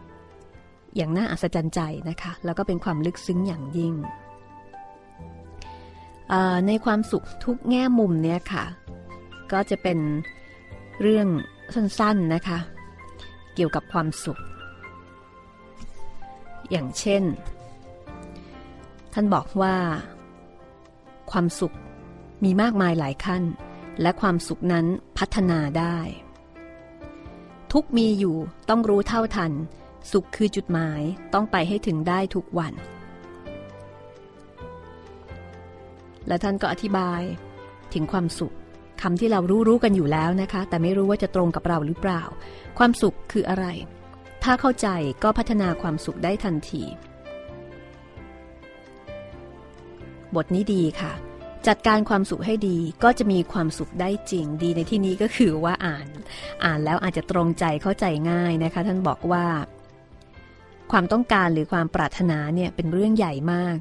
[0.02, 3.94] ๆ อย่างน่าอัศจรรย์ใจนะคะ แล้วก็เป็นความลึกซึ้งอย่างยิ่ง
[6.68, 8.66] ในความสุขทุกแง่มุมเนี่ยค่ะ
[9.52, 10.00] ก็จะเป็น
[11.02, 11.28] เรื่อง
[11.76, 12.60] สั้นๆนะคะ
[13.56, 14.42] เกี่ยวกับความสุข
[16.72, 17.24] อย่างเช่น
[19.14, 19.76] ท่านบอกว่า
[21.32, 21.76] ความสุข
[22.44, 23.44] มีมากมายหลายขั้น
[24.02, 24.86] และความสุขนั้น
[25.18, 25.98] พัฒนาได้
[27.72, 28.36] ทุกมีอยู่
[28.70, 29.52] ต้องรู้เท่าทัน
[30.12, 31.02] สุขคือจุดหมาย
[31.34, 32.74] ต้องไปให้ถึงได้ทุกวัน
[36.28, 37.22] และท่านก็อธิบาย
[37.94, 38.56] ถึงความสุข
[39.02, 42.24] คำที่เรารู้รู้กันอยู่แล้วนะคะ แต่ไม่รู้ว่าจะตรงกับเราหรือเปล่า
[42.78, 43.66] ความสุขคืออะไร
[44.44, 44.88] ถ้าเข้าใจ
[45.24, 46.84] ก็พัฒนาความสุขได้ทันที
[50.36, 51.14] บทนี้ดีค่ะ
[51.68, 56.08] จัดการความสุขให้ดีก็จะมีความสุขได้จริงดีในที่นี้ก็คือว่าอ่าน
[56.64, 59.46] อ่านแล้วอาจจะตรงใจเข้าใจง่ายนะคะ ท่านบอกว่า
[60.92, 63.78] ความต้องการหรือความปรารถนาเนี่ยเป็นเรื่องใหญ่มาก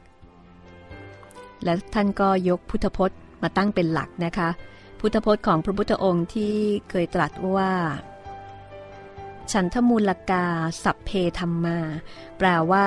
[1.65, 4.49] และท่านก็ยกพุทธพจน์มาตั้งเป็นหลักนะคะ
[5.07, 6.55] พุทธพจน์ของพระพุทธองค์ที่
[6.91, 7.73] เคยตรัสว่า
[9.53, 10.47] ฉันทมูลกา
[10.85, 11.79] สัพเพธรรมา
[12.39, 12.87] แปลว่า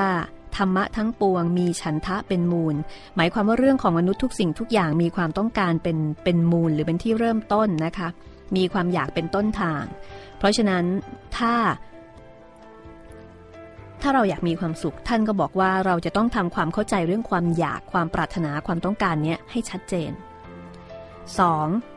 [0.58, 2.76] ธรรมะทั้งปวงมีฉันทะเป็นมูล
[3.16, 8.08] หมายความว่าเรื่องของมนุษย์ทุกสิ่งทุกอย่างมีความต้องการเป็นเป็นมูลหรือเป็นที่เริ่มต้นนะคะ
[8.56, 9.84] มีความอยากเป็นต้นทาง
[10.38, 10.84] เพราะฉะนั้น
[11.38, 11.54] ถ้า
[14.02, 20.12] ถ้าเราอยากมีความสุขท่านก็บอกว่าเราจะต้องทำความเข้าใจเรื่องความอยากความปรารถนาความต้องการเนี้ยให้ชัดเจน
[21.38, 21.97] 2.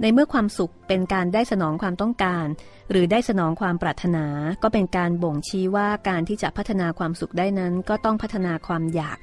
[0.00, 2.46] ในเมื่อความสุขเป็นการได้สนองความต้องการ
[2.90, 4.26] หรือได้สนองความปรารถนา
[4.62, 9.18] ก็เป็นการบ่งชี้ว่าการที่จะพัฒนาความสุขได้นั้น ก็ต้องพัฒนาความอยาก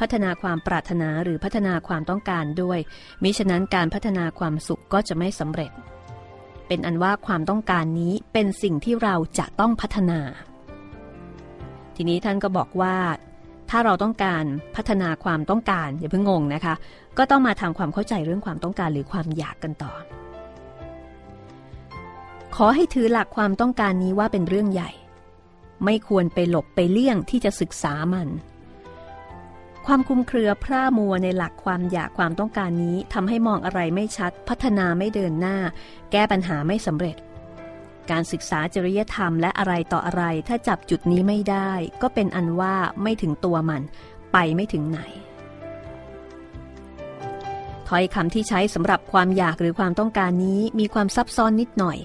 [0.00, 2.78] พัฒนาความปรารถนาหรือพัฒนาความต้องการด้วย
[3.22, 5.70] มิฉะนั้นการพัฒนาความสุขก็จะไม่สำเร็จ
[6.68, 10.20] เป็นอันว่าความต้องการนี้เป็นสิ่งที่เราจะต้องพัฒนา
[11.96, 12.96] ทีนี้ท่านก็บอกว่า
[13.70, 14.44] ถ้าเราต้องการ
[14.76, 16.74] พัฒนาความต้องการอย่าเพิ่งงงนะคะ
[17.18, 19.92] ก็ต้องมาทำความเข้าใจเรื่องความต้องการหรือความอยากกันต่อ
[22.56, 24.90] ขอให้ถือหลักความต้องการนี้ว่าเป็นเรื่องใหญ่
[25.84, 28.28] ไม่ควรไปหลบไปเลี่ยงที่จะศึกษามัน
[29.86, 35.56] ความคุมเครือพร่ามัวในหลักความอยากความต้องการนี้ทำให้มองอะไรไม่ชัด พัฒนาไม่เดินหน้า
[36.12, 37.16] แก้ปัญหาไม่สำเร็จ
[38.10, 41.70] การศึกษาจริยธรรมและอะไรต่ออะไร ถ้าจับจุดนี้ไม่ได้
[42.02, 43.82] ก็เป็นอันว่าไม่ถึงตัวมัน
[44.32, 45.00] ไปไม่ถึงไหน
[47.88, 51.98] ถ้อยคำที่ใช้สำหรับความอยากหรือความต้องการนี้มีความซับซ้อนนิดหน่อย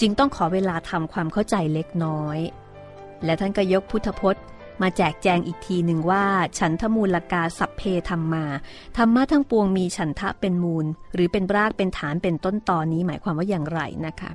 [0.00, 2.38] จึงต้องขอเวลาทำความเข้าใจเล็กน้อย
[3.24, 4.42] และท่านก็ยกพุทธพจน์
[4.82, 6.24] มาแจกแจงอีกทีหนึ่งว่า
[6.58, 8.44] ฉันทมูลกาสัพเพธรรมา
[8.96, 14.32] ธรรมะทั้งปวงมีฉันทะเป็นมูล หรือเป็นรากเป็นฐานเป็นต้นตอนนี้หมายความว่าอย่างไรนะคะ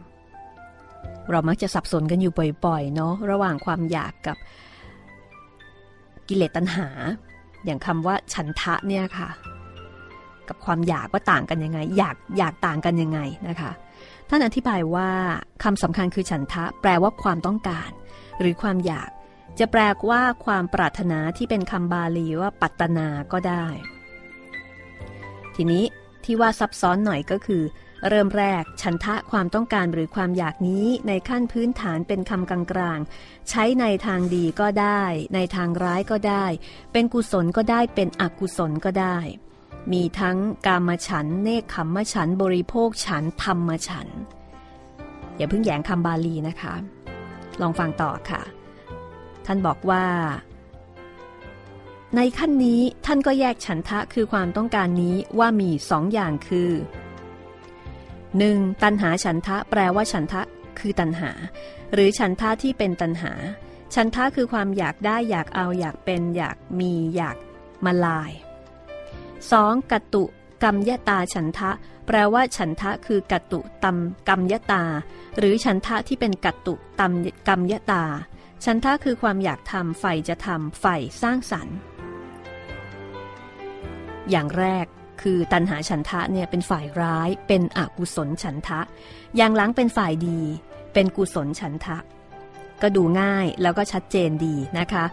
[1.31, 4.37] เรามักจะสับสนกันอยู่บ่อยๆเนาะระหว่างความอยากกับ
[6.27, 6.87] กิเลสตัณหา
[7.65, 9.29] อย่างคำว่าฉันทะเนี่ยค่ะ
[10.47, 13.71] กับความอยากว่าต่างกันยังไง อยากอยากต่างกันยังไงนะคะ
[14.29, 15.09] ท่านอธิบายว่า
[15.63, 17.89] คำสำคัญคือฉันทะ แปลว่าความต้องการ
[18.39, 19.09] หรือความอยาก
[19.59, 23.65] จะแปลว่าความปรารถนาที่เป็นคำบาลีว่าปัตตนาก็ได้
[25.55, 25.83] ทีนี้
[26.23, 27.63] ที่ว่าซับซ้อนหน่อยก็คือ
[28.07, 35.03] เริ่มแรกฉันทะความต้องการหรือความอยากนี้ในขั้นพื้นฐานเป็นคำกลางๆ ใช้ในทางดีก็ได้
[35.35, 36.45] ในทางร้ายก็ได้
[36.93, 39.17] เป็นกุศลก็ได้เป็นอกุศลก็ได้
[39.91, 40.37] มีทั้ง
[40.67, 44.07] กามฉัน เนคขมฉัน บริโภคฉัน ธรรมฉัน
[45.37, 46.73] อย่าเพิ่งแยงคำบาลีนะคะ
[47.61, 48.41] ลองฟังต่อค่ะ
[49.45, 50.05] ท่านบอกว่า
[52.15, 56.69] ในขั้นนี้ท่านก็แยกฉันทะคือความต้องการนี้ว่ามีสองอย่างคือ
[58.37, 58.83] 1.
[58.83, 60.41] ตันหาฉันทะแปลว่าฉันทะ
[60.79, 61.31] คือตันหา
[61.93, 63.33] หรือฉันทะที่เป็นตันหา
[63.95, 67.37] ฉันทะคือความอยากได้อยากเอาอยากเป็น อยากมีอยาก
[67.85, 68.31] มาลาย
[69.11, 69.91] 2.
[69.91, 70.23] กัตุ
[70.63, 71.71] กรรมยตาฉันทะ
[72.07, 74.83] แปลว่าฉันทะคือกัตุตัมกรรมยตา
[75.37, 77.13] หรือฉันทะที่เป็นกัตุตัม
[77.47, 78.03] กรรมยตา
[78.65, 81.77] ฉันทะคือความอยากทำใฝ่จะทำใฝ่สร้างสรรค์
[84.29, 84.85] อย่างแรก
[85.21, 88.79] คือตัณหาฉันทะเนี่ยเป็นฝ่ายร้าย เป็นอกุศลฉันทะ
[89.37, 90.39] อย่างหลังเป็นฝ่ายดี
[90.93, 91.97] เป็นกุศลฉันทะ
[92.81, 95.05] ก็ดูง่ายแล้วก็ชัดเจนดีนะคะ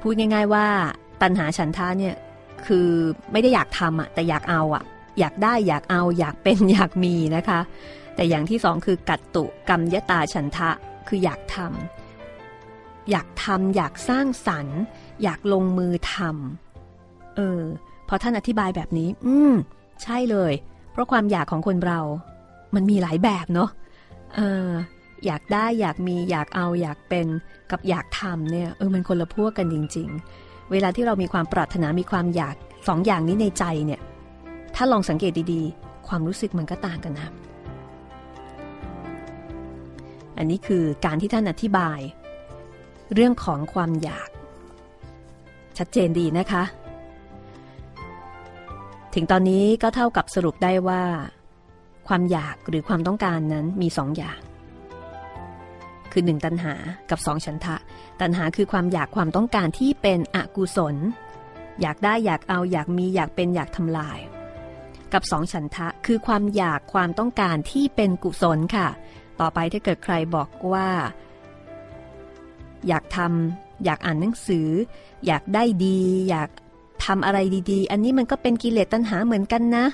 [0.00, 0.66] พูดง่าย ๆว่า
[1.22, 2.14] ตัณหาฉันทะเนี่ย
[2.66, 2.88] คือ
[3.32, 4.84] ไม่ได้อยากทำอะแต่อยากเอาอะ
[5.18, 7.60] อยากได้อยากเอาอยากเป็นอยากมีนะคะ
[8.14, 10.70] แต่อย่างที่สองคือกัตตุกรรมยตาฉันทะ
[11.08, 14.80] คืออยากทำอยากทำอยากสร้างสรรค์
[15.22, 17.62] อยากลงมือทำเออ
[18.12, 19.54] อท่านอธิบายแบบนี้ อืม
[20.02, 20.52] ใช่เลย
[20.92, 22.00] เพราะความอยากของคนเรา
[22.74, 23.70] มันมีหลายแบบเนาะ
[24.34, 24.68] เออ
[25.26, 27.26] อยากได้อยากมีอยากเอาอยากเป็น
[27.70, 30.08] กับอยากทำเนี่ยเออมันคนละพวกกันจริง
[30.40, 32.54] ๆ เวลาที่เรามีความปรารถนามีความอยาก
[32.88, 34.00] สองอย่างนี้ในใจเนี่ย
[34.74, 37.28] ถ้าลองสังเกตดีๆ ความรู้สึกมันก็ต่างกันนะ
[40.38, 42.00] อันนี้คือการที่ท่านอธิบาย
[43.14, 44.28] เรื่องของความอยาก
[45.78, 46.62] ชัดเจนดีนะคะ
[49.14, 51.02] ถึงตอนนี้ก็เท่ากับสรุปได้ว่า
[52.08, 54.40] ความอยากหรือความต้องการนั้นมีสองอย่าง
[56.12, 56.74] คือหนึ่งตัณหา
[57.10, 57.76] กับสองฉันทะ
[58.20, 60.96] ตัณหาคือความอยากความต้องการที่เป็นอกุศล
[61.80, 64.18] อยากได้อยากเอาอยากมีอยากเป็นอยากทำลาย
[65.12, 68.88] กับสองฉันทะคือความอยากความต้องการที่เป็นกุศลค่ะ
[69.40, 70.88] ต่อไปถ้าเกิดใครบอกว่า
[72.88, 74.68] อยากทำอยากอ่านหนังสือ
[75.26, 76.50] อยากได้ดี อยาก
[77.04, 77.38] ทำอะไร
[77.70, 79.86] ดีๆ อันนี้มันก็เป็นกิเลสตัณหาเหมือนกันนะ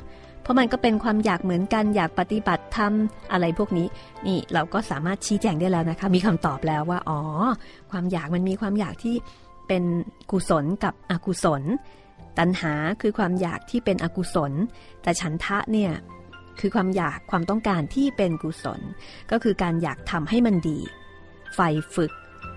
[0.42, 3.86] เพราะมันก็เป็นความอยากเหมือนกันอยากปฏิบัติทำอะไรพวกนี้
[4.26, 7.20] นี่เราก็สามารถชี้แจงได้แล้วนะคะ มีคำตอบแล้วว่าอ๋อ
[7.90, 9.14] ความอยากมันมีความอยากที่
[9.68, 9.84] เป็น
[10.30, 11.62] กุศลกับอกุศล
[12.38, 14.52] ตัณหาคือความอยากที่เป็นอกุศล
[15.02, 15.92] แต่ฉันทะเนี่ย
[16.60, 18.80] คือความอยากความต้องการที่เป็นกุศล
[19.30, 20.78] ก็คือการอยากทำให้มันดี
[21.54, 22.12] ใฝ่ฝึก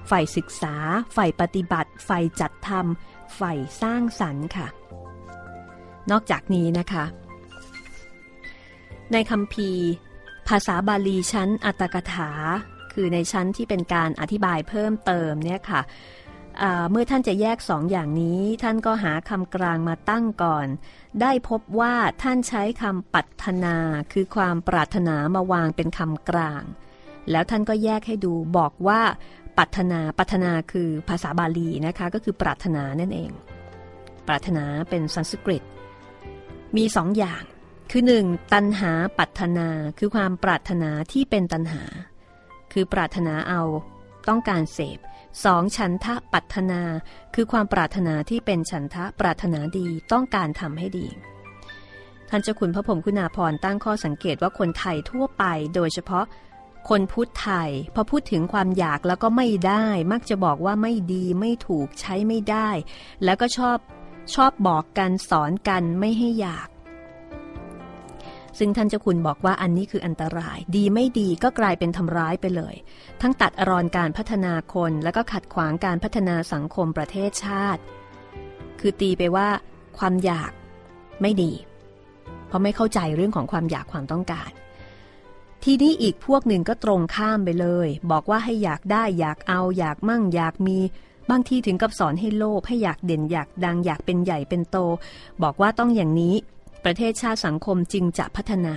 [0.08, 0.76] ใฝ่ศึกษา
[1.14, 4.68] ใฝ่ปฏิบัติใฝ่จัดทำ ใฝ่สร้างสรรค์ค่ะ
[6.12, 7.06] นอกจากนี้นะคะ
[9.14, 9.70] ในคำพี
[10.48, 12.32] ภาษาบาลีชั้นอัตถกถา
[12.94, 15.82] คือในชั้นที่เป็นการอธิบายเพิ่มเติมเนี่ยค่ะ
[16.92, 20.68] เมื่อท่านจะแยกสองอย่างนี้ ท่านก็หาคำกลางมาตั้งก่อน
[21.22, 23.78] ได้พบว่าท่านใช้คำปัตนา
[24.14, 26.64] คือความปรารถนามาวางเป็นคำกลาง
[27.32, 29.02] แล้วท่านก็แยกให้ดูบอกว่า
[29.60, 33.32] ปัตนาปัตนาคือภาษาบาลีนะคะก็คือปรารถนานั่นเอง
[34.28, 35.64] ปรารถนาเป็นสันสกฤต
[36.78, 37.44] มีสองอย่าง
[37.92, 41.84] คือหนึ่งตันหาปัตนาคือความปรารถนาที่เป็นตันหา
[42.74, 43.62] คือปรารถนาเอา
[44.30, 45.00] ต้องการเสพ
[45.46, 46.82] สองฉันทะปัตนา
[47.36, 51.08] คือความปรารถนาที่เป็นฉันทะปรารถนาดีต้องการทำให้ดี
[52.30, 55.44] ท่านเจ้าคุณพระพรมคุณาพรตั้งข้อสังเกตว่าคนไทยทั่วไป
[55.76, 56.26] โดยเฉพาะ
[56.90, 62.70] คนพุทธไทยพอพูดถึงความอยากแล้วก็ไม่ได้ มักจะบอกว่าไม่ดีไม่ถูกใช้ไม่ได้
[63.24, 63.78] แล้วก็ชอบ
[64.36, 66.68] ชอบบอกกันสอนกันไม่ให้อยาก
[68.60, 72.76] ซึ่งท่านเจ้าคุณบอกว่าอันนี้คืออันตราย ดีไม่ดีก็กลายเป็นทำร้ายไปเลย
[73.22, 77.82] ทั้งตัดอรอนการพัฒนาคน แล้วก็ขัดขวางการพัฒนาสังคมประเทศชาติ
[78.80, 79.48] คือตีไปว่า
[79.98, 80.52] ความอยาก
[81.22, 81.52] ไม่ดี
[82.48, 84.52] เพราะไม่เข้าใจเรื่องของความอยากความต้องการ
[85.64, 90.78] ทีนี้อีกพวกหนึ่งก็ตรงข้ามไปเลย บอกว่าให้อยากได้อยากเอา อยากมั่ง อยากมี
[91.30, 94.78] บางทีถึงกับสอนให้โลภให้อยากเด่นอยากดัง อยากเป็นใหญ่เป็นโต
[95.44, 96.36] บอกว่าต้องอย่างนี้
[96.86, 98.76] ประเทศชาติสังคมจริงจะพัฒนา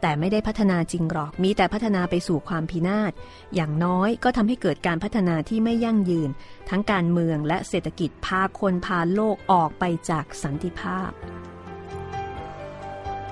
[0.00, 3.12] แต่ไม่ได้พัฒนาจริงหรอก มีแต่พัฒนาไปสู่ความพินาศ
[3.54, 6.30] อย่างน้อยก็ทำให้เกิดการพัฒนาที่ไม่ยั่งยืน
[6.68, 11.10] ทั้งการเมืองและเศรษฐกิจพาคนพาโลกออกไปจากสันติภาพ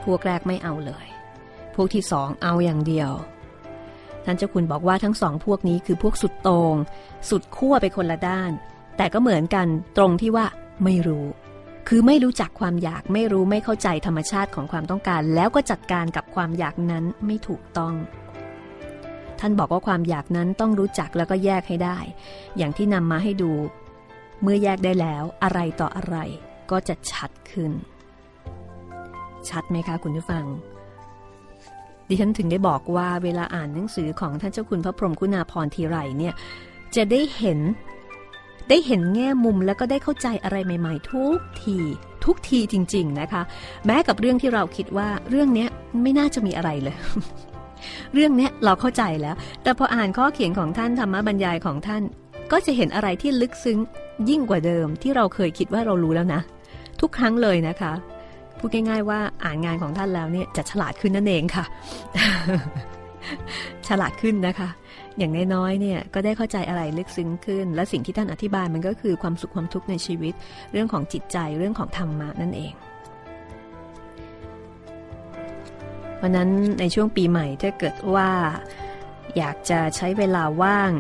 [0.04, 1.06] พวกแรกไม่เอาเลย
[1.80, 3.10] วกที่สองเอาอย่างเดียว
[4.24, 6.74] ท่านเจ้าคุณบอกว่าทั้งสองพวกนี้คือพวกสุดโตง่ง
[7.28, 8.50] สุดขั้วไปคนละด้าน
[8.96, 9.66] แต่ก็เหมือนกัน
[9.96, 10.46] ตรงที่ว่า
[10.84, 11.26] ไม่รู้
[11.88, 17.94] คือไม่รู้จักความอยากไม่รู้ไม่เข้าใจธรรมชาติของความต้องการ แล้วก็จัดการกับความอยากนั้นไม่ถูกต้อง
[19.40, 21.98] ท่านบอกว่าความอยากนั้นต้องรู้จักแล้วก็แยกให้ได้
[22.56, 23.52] อย่างที่นำมาให้ดู
[24.42, 26.16] เมื่อแยกได้แล้วอะไรต่ออะไร
[26.70, 27.72] ก็จะชัดขึ้น
[29.48, 30.44] ชัดไหมคะคุณผู้ฟัง
[32.08, 36.34] ดิฉันถึงได้บอกว่าเวลาอ่านหนังสือของท่านเจ้าคุณพระพรหมคุณาพรทีไรเนี่ย
[36.96, 37.58] จะได้เห็น
[38.68, 41.76] ได้เห็นแง่มุมแล้วก็ได้เข้าใจอะไรใหม่ ๆ ทุกที
[42.24, 43.42] ทุกทีจริง ๆนะคะ
[43.86, 45.66] แม้กับเรื่องที่เราคิดว่าเรื่องนี้
[46.02, 46.96] ไม่น่าจะมีอะไรเลย
[48.14, 52.02] เรื่องนี้เราเข้าใจแล้ว แต่พออ่านข้อเขียนของท่านธรรมบรรยายของท่าน
[52.52, 53.78] ก็จะเห็นอะไรที่ลึกซึ้ง
[54.28, 56.40] ยิ่งกว่าเดิมที่เราเคยคิดว่าเรารู้แล้วนะ
[57.00, 57.92] ทุกครั้งเลยนะคะ
[58.58, 61.64] พูดง่ายๆว่าอ่านงานของท่านแล้วเนี่ยจะฉลาดขึ้นนั่นเองค่ะ
[63.88, 64.68] ฉลาดขึ้นนะคะ
[65.18, 70.34] อย่างน้อยๆเนี่ยก็ได้เข้าใจอะไรลึกซึ้งขึ้น และสิ่งที่ท่านอธิบายมันก็คือความสุขความทุกข์ในชีวิต
[70.72, 72.72] เรื่องของจิตใจเรื่องของธรรมะนั่นเอง
[76.20, 76.50] วันนั้น
[76.80, 78.30] ในช่วงปีใหม่ถ้าเกิดว่า
[79.36, 80.90] อยากจะใช้เวลาว่าง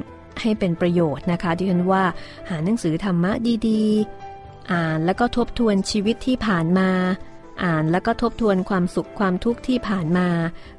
[0.40, 2.04] ให้เป็นประโยชน์นะคะที่ฉันว่า
[2.50, 3.32] หาหนังสือธรรมะ
[3.68, 6.90] ดีๆ อ่านแล้วก็ทบทวนชีวิตที่ผ่านมา
[7.64, 10.28] อ่านแล้วก็ทบทวนความสุขความทุกข์ที่ผ่านมา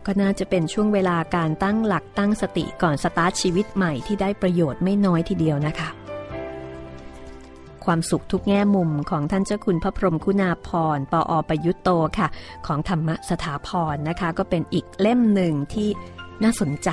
[0.06, 5.90] ก็น่าจะเป็นช่วงเวลาการตั้งหลักตั้งสติก่อนสตาร์ทชีวิตใหม่ที่ได้ประโยชน์ไม่น้อยทีเดียวนะคะ
[7.86, 12.28] ความสุขทุกแง่มุมของท่านเจ้าคุณพระพรหมคุณาพรปออประยุตโตค่ะ
[12.68, 15.90] ของธรรมสถาพรนะคะ ก็เป็นอีกเล่มหนึ่งที่
[16.44, 16.90] น่าสนใจ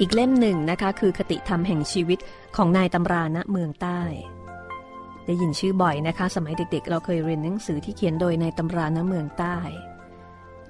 [0.00, 2.18] อีกเล่มหนึ่งนะคะ คือคติธรรมแห่งชีวิต
[2.56, 4.00] ของนายตำราณเมืองใต้
[5.26, 9.58] ได้ยินชื่อบ่อยนะคะ สมัยเด็กๆ เราเคยเรียนหนังสือที่เขียนโดยในตำราณเมืองใต้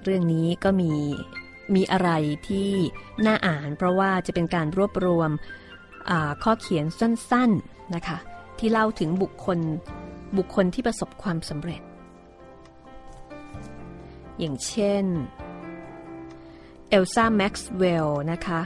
[0.03, 0.93] เรื่องนี้ก็มี
[1.75, 2.11] มีอะไร
[2.49, 2.71] ที่
[3.27, 5.31] น่าอ่าน เพราะว่าจะเป็นการรวบรวม
[6.43, 8.19] ข้อเขียนสั้นๆนะคะ
[8.59, 9.59] ที่เล่าถึงบุคคล
[10.39, 11.83] บุคคลที่ประสบความสำเร็จ
[14.39, 15.05] อย่างเช่น
[16.89, 18.61] เอลซ่าแม็กซ์เวลล์นะคะ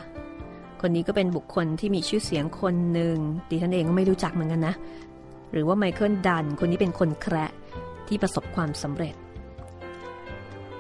[0.81, 3.17] คนนี้ก็เป็นบุคคลที่มีชื่อเสียงคนหนึ่ง
[3.51, 4.75] ดิฉันเองก็ไม่รู้จักเหมือนกันนะ
[5.53, 7.51] หรือว่าไมเคิลดันคนนี้เป็นคนแคระ
[8.09, 9.15] ที่ประสบความสำเร็จ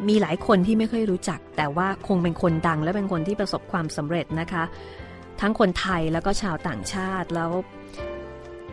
[0.08, 4.64] มีหลายคนที่ไม่ค่อยรู้จัก แต่ว่าคงเป็นคนดังและเป็นคนที่ประสบความสำเร็จนะคะ
[5.40, 7.50] ทั้งคนไทยแล้วก็ชาวต่างชาติแล้ว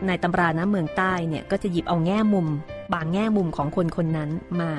[0.07, 2.47] ในตำรานะเมืองใต้เนี่ยก็จะหยิบเอาแง่มุม
[2.93, 4.29] บางแง่มุมของคนคนนั้น
[4.61, 4.71] มา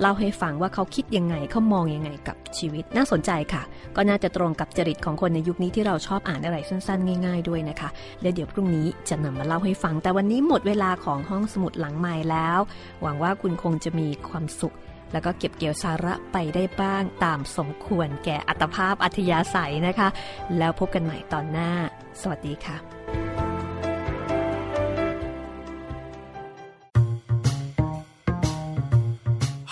[0.00, 3.62] เล่าให้ฟังว่าเขาคิดยังไงเขามองยังไงกับชีวิตน่าสนใจค่ะ
[3.96, 7.88] ก็น่าจะตรงกับจริตของคนในยุคนี้ที่เราชอบอ่านอะไรสั้นๆ ง่าย ๆด้วยนะคะ
[8.22, 12.58] และเดี๋ยวพรุ่งนี้จะนำมาเล่าให้ฟัง แต่วันนี้หมดเวลาของห้องสมุดหลังใหม่แล้ว
[13.02, 14.74] หวังว่าคุณคงจะมีความสุข
[15.12, 20.08] แล้วก็เก็บเกี่ยวสาระไปได้บ้างตามสมควรแก่อัตภาพอัธยาศัยนะคะ
[20.58, 21.70] แล้วพบกันใหม่ตอนหน้า
[22.20, 23.45] สวัสดีค่ะ